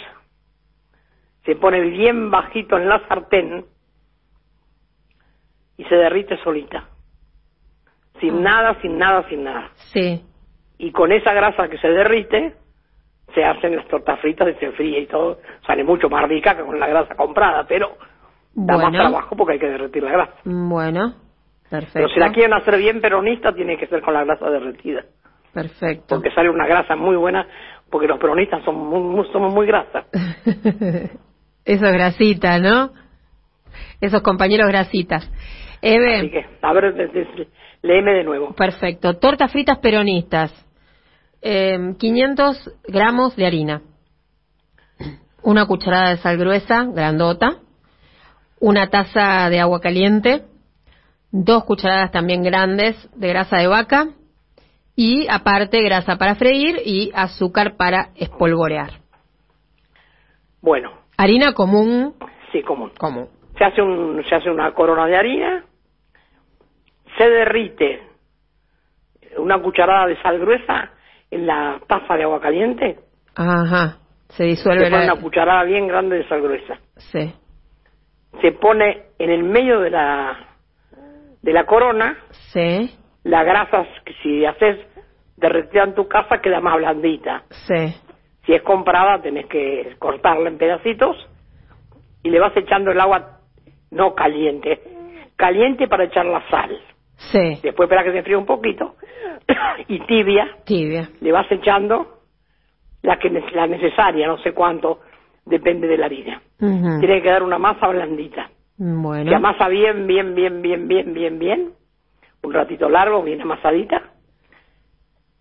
[1.47, 3.65] se pone bien bajito en la sartén
[5.77, 6.85] y se derrite solita.
[8.19, 9.69] Sin nada, sin nada, sin nada.
[9.75, 10.23] Sí.
[10.79, 12.53] y con esa grasa que se derrite
[13.33, 16.63] se hacen las tortas fritas y se fríe y todo sale mucho más rica que
[16.63, 17.97] con la grasa comprada pero
[18.53, 18.99] da más Bueno.
[18.99, 21.15] trabajo porque hay que derretir la grasa Bueno,
[21.69, 21.93] perfecto.
[21.95, 25.03] pero si la quieren hacer bien peronista tiene que ser con la grasa derretida
[25.51, 26.15] Perfecto.
[26.15, 27.47] porque sale una grasa muy buena
[27.89, 30.05] porque los peronistas son muy, muy- somos muy grasa
[31.67, 32.91] Eso es grasita, ¿no?
[33.99, 35.29] Esos compañeros grasitas.
[35.81, 36.95] Eve, así que a ver
[37.81, 39.15] léeme de nuevo perfecto.
[39.15, 40.53] Tortas fritas peronistas.
[41.41, 43.81] Eh, 500 gramos de harina.
[45.43, 47.57] Una cucharada de sal gruesa, grandota.
[48.61, 50.43] Una taza de agua caliente.
[51.31, 54.07] Dos cucharadas también grandes de grasa de vaca.
[54.95, 59.01] Y aparte grasa para freír y azúcar para espolvorear.
[60.61, 62.13] bueno Harina común.
[62.51, 63.27] sí común Común.
[63.57, 65.63] se hace un se hace una corona de harina
[67.17, 68.01] se derrite
[69.37, 70.91] una cucharada de sal gruesa
[71.31, 72.99] en la taza de agua caliente,
[73.35, 73.97] Ajá.
[74.29, 75.13] Se se disuelve pone la...
[75.13, 76.79] una cucharada bien grande de sal gruesa.
[76.97, 77.33] Sí.
[78.41, 80.37] Se pone en el medio de la
[81.41, 82.17] de la corona
[82.51, 82.89] Sí.
[83.23, 84.77] la grasa que si haces
[85.37, 87.43] derretida en tu casa queda más blandita.
[87.49, 87.95] Sí.
[88.47, 91.17] Si es comprada tenés que cortarla en pedacitos
[92.23, 93.41] y le vas echando el agua
[93.91, 94.81] no caliente,
[95.35, 96.79] caliente para echar la sal.
[97.17, 97.59] Sí.
[97.61, 98.95] Después espera que se enfríe un poquito
[99.89, 101.09] y tibia Tibia.
[101.19, 102.21] le vas echando
[103.01, 105.01] la que la necesaria, no sé cuánto,
[105.45, 106.41] depende de la harina.
[106.59, 106.99] Ujú.
[106.99, 108.49] Tiene que quedar una masa blandita.
[108.77, 109.29] Bueno.
[109.29, 111.71] Se amasa bien, bien, bien, bien, bien, bien, bien,
[112.43, 114.01] un ratito largo, bien amasadita,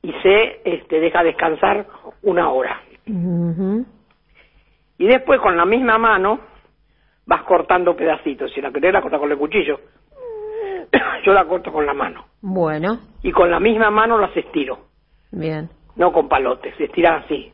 [0.03, 1.87] y se este, deja descansar
[2.23, 2.81] una hora.
[3.09, 3.87] Ujú.
[4.99, 6.41] Y después con la misma mano
[7.27, 8.53] vas cortando pedacitos.
[8.53, 9.81] Si la querés la cortas con el cuchillo.
[11.25, 12.27] Yo la corto con la mano.
[12.41, 13.01] Bueno.
[13.23, 14.87] Y con la misma mano las estiro,
[15.33, 15.69] Bien.
[15.97, 17.53] no con palotes, se estiran así.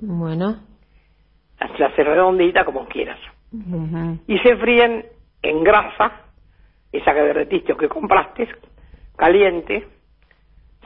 [0.00, 0.56] Bueno.
[1.78, 3.18] Las, redonditas como quieras.
[4.26, 5.04] Y se fríen
[5.42, 6.12] en grasa,
[6.92, 8.48] esa que derretiste o que compraste,
[9.16, 9.86] caliente,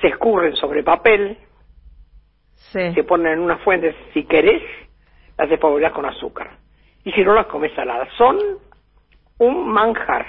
[0.01, 1.39] se escurren sobre papel,
[2.75, 2.93] Sí.
[2.93, 4.61] se ponen en una fuente si querés,
[5.39, 6.51] las despoblas con azúcar.
[7.05, 8.37] Y si no las comes saladas, son
[9.39, 10.27] un manjar.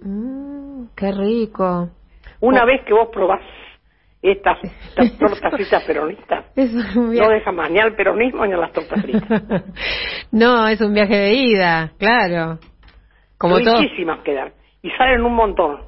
[0.00, 1.88] Mm, qué rico.
[2.40, 2.66] Una Oh.
[2.66, 3.40] vez que vos probás
[4.20, 6.44] estas, estas tortas fritas peronistas,
[6.94, 9.42] no deja más ni al peronismo ni a las tortas fritas.
[10.32, 12.58] no, es un viaje de ida, claro.
[13.38, 13.80] Como todo.
[13.80, 14.52] Riquísimas quedan.
[14.82, 15.80] Y salen un montón.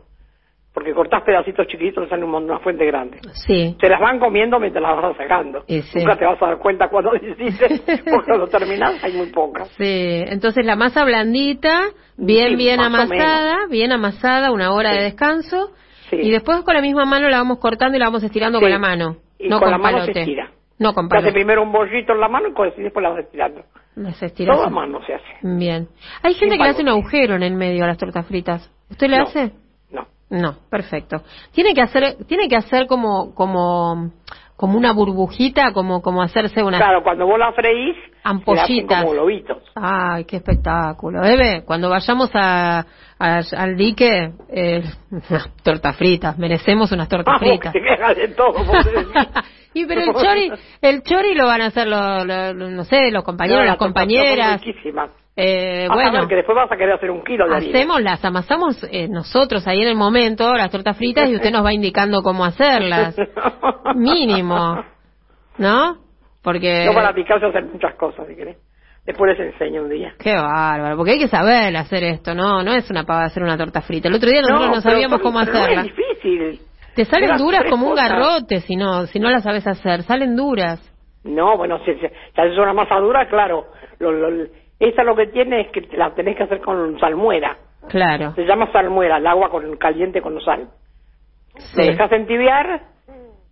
[0.75, 3.19] Porque cortás pedacitos chiquitos, sale un montón, una fuente grande.
[3.47, 3.77] Sí.
[3.79, 5.65] Se las van comiendo mientras las vas sacando.
[5.69, 5.83] Sí.
[5.99, 7.69] Nunca te vas a dar cuenta cuando hiciste,
[8.11, 9.69] porque cuando terminás hay muy pocas.
[9.77, 11.83] Sí, entonces la masa blandita,
[12.17, 15.73] bien, Sí, bien amasada, bien amasada, una hora de descanso.
[16.09, 16.17] Sí.
[16.17, 18.79] Y después con la misma mano la vamos cortando y la vamos estirando con la
[18.79, 19.17] mano.
[19.39, 20.21] Y no con con, la mano se palote.
[20.21, 20.51] estira.
[20.79, 21.33] No con Se hace palote.
[21.35, 23.63] primero un bollito en la mano y después la vas estirando.
[23.95, 24.57] Las estiras.
[24.57, 25.25] Todo a mano se hace.
[25.43, 25.89] Bien.
[26.23, 27.01] Hay gente Sin que le hace un palote.
[27.03, 28.71] agujero en el medio a las tortas fritas.
[28.91, 29.25] ¿Usted le No.
[29.25, 29.53] hace?
[30.33, 30.57] No.
[30.71, 31.23] Perfecto.
[31.53, 34.11] Tiene que hacer, tiene que hacer como, como,
[34.57, 36.79] como una burbujita, como, como hacerse una.
[36.79, 39.03] Claro, cuando vos la freís, Ampollitas.
[39.03, 39.59] como globitos.
[39.75, 41.23] Ay, qué espectáculo.
[41.25, 42.87] Eve, cuando vayamos a,
[43.19, 47.73] a- al dique, eh, unas tortas fritas, merecemos unas tortas Vamos, fritas.
[48.17, 48.55] de todo.
[49.75, 53.23] y pero el chori, el chori lo van a hacer los, los- no sé, los
[53.25, 54.63] compañeros, No, las compañeras.
[55.35, 57.79] Eh, Vas a bueno, ver que después vas a querer hacer un kilo de harina.
[57.79, 61.65] hacemos, las amasamos eh, nosotros ahí en el momento, las tortas fritas, y usted nos
[61.65, 63.17] va indicando cómo hacerlas.
[63.95, 64.85] Mínimo.
[65.59, 65.97] ¿No?
[66.43, 66.85] Porque...
[66.87, 68.57] Yo para picar sé hacer muchas cosas, si querés.
[69.07, 70.15] Después les enseño un día.
[70.19, 72.63] Qué bárbaro, porque hay que saber hacer esto, ¿no?
[72.63, 74.09] No es una pava hacer una torta frita.
[74.09, 75.81] El otro día nosotros no, sabíamos cómo no hacerla.
[75.81, 76.61] es difícil.
[76.95, 80.03] Te salen duras como un garrote si no, si no las sabes hacer.
[80.03, 80.79] Salen duras.
[81.25, 83.67] No, bueno, si, si, si haces una masa dura, claro.
[83.99, 84.47] Lo, lo-
[84.89, 87.57] esa lo que tiene es que la tenés que hacer con salmuera.
[87.89, 88.33] Claro.
[88.35, 90.69] Se llama salmuera, el agua con caliente con sal.
[91.55, 91.83] Lo Sí.
[91.83, 92.83] dejas entibiar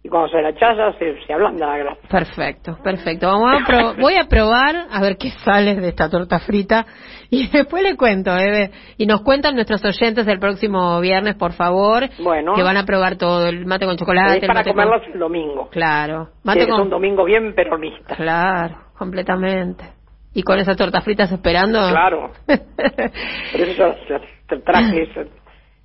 [0.03, 2.01] y cuando se la echas ya se, se ablanda la grasa.
[2.09, 3.26] Perfecto, perfecto.
[3.26, 6.87] Vamos a pro- voy a probar a ver qué sale de esta torta frita
[7.28, 8.70] y después le cuento, Eve.
[8.97, 12.55] Y nos cuentan nuestros oyentes el próximo viernes, por favor, Bueno.
[12.55, 14.85] que van a probar todo, el mate con chocolate, es el para mate con...
[14.85, 15.68] comerlas el domingo.
[15.70, 18.16] Claro, que mate es un domingo bien peronista.
[18.16, 19.85] Claro, completamente.
[20.33, 21.78] Y con esas tortas fritas esperando.
[21.91, 22.31] Claro.
[22.47, 25.22] Por eso yo traje esa,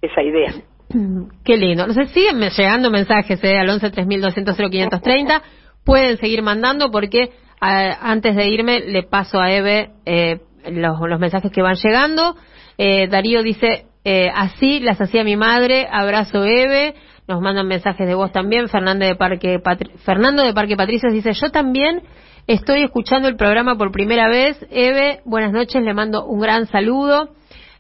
[0.02, 0.54] esa idea.
[1.44, 1.88] Qué lindo.
[1.88, 5.42] Nos siguen me- llegando mensajes eh, al 11 3200 530.
[5.84, 10.40] Pueden seguir mandando porque antes de irme le paso a Eve eh,
[10.70, 12.36] los, los mensajes que van llegando.
[12.78, 15.88] Eh, Darío dice, eh, así las hacía mi madre.
[15.92, 16.94] Abrazo Eve.
[17.28, 18.68] Nos mandan mensajes de voz también.
[18.70, 22.04] Fernando de Parque, Patri- Fernando de Parque Patricios dice, yo también
[22.48, 24.66] estoy escuchando el programa por primera vez.
[24.72, 25.82] Eve, buenas noches.
[25.84, 27.30] Le mando un gran saludo.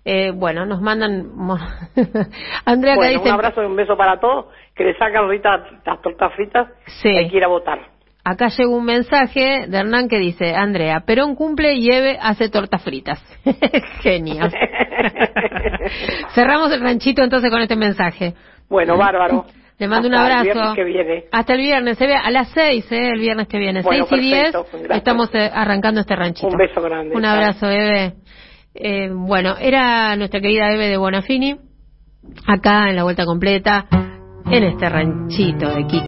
[0.03, 1.31] Eh, bueno, nos mandan.
[2.65, 3.29] Andrea Bueno, dice.
[3.29, 4.45] un abrazo y un beso para todos.
[4.75, 6.67] Que le sacan ahorita las tortas fritas.
[7.01, 7.09] Sí.
[7.09, 7.79] Hay que ir a votar.
[8.23, 12.83] Acá llegó un mensaje de Hernán que dice: Andrea, Perón cumple y Eve hace tortas
[12.83, 13.23] fritas.
[14.01, 14.49] Genio.
[16.33, 18.33] Cerramos el ranchito entonces con este mensaje.
[18.67, 19.45] Bueno, bárbaro.
[19.77, 20.43] Le mando un el abrazo.
[20.43, 21.23] viernes que viene.
[21.31, 23.09] Hasta el viernes, se ve a las seis, ¿eh?
[23.13, 23.81] El viernes que viene.
[23.81, 24.97] Bueno, seis y diez, perfecto, gracias.
[24.97, 26.47] estamos eh, arrancando este ranchito.
[26.47, 27.13] Un beso grande.
[27.15, 28.13] Un abrazo, Eve.
[28.73, 31.57] Eh, bueno, era nuestra querida Eve de Bonafini,
[32.47, 33.85] acá en la vuelta completa,
[34.49, 36.03] en este ranchito de Kiki.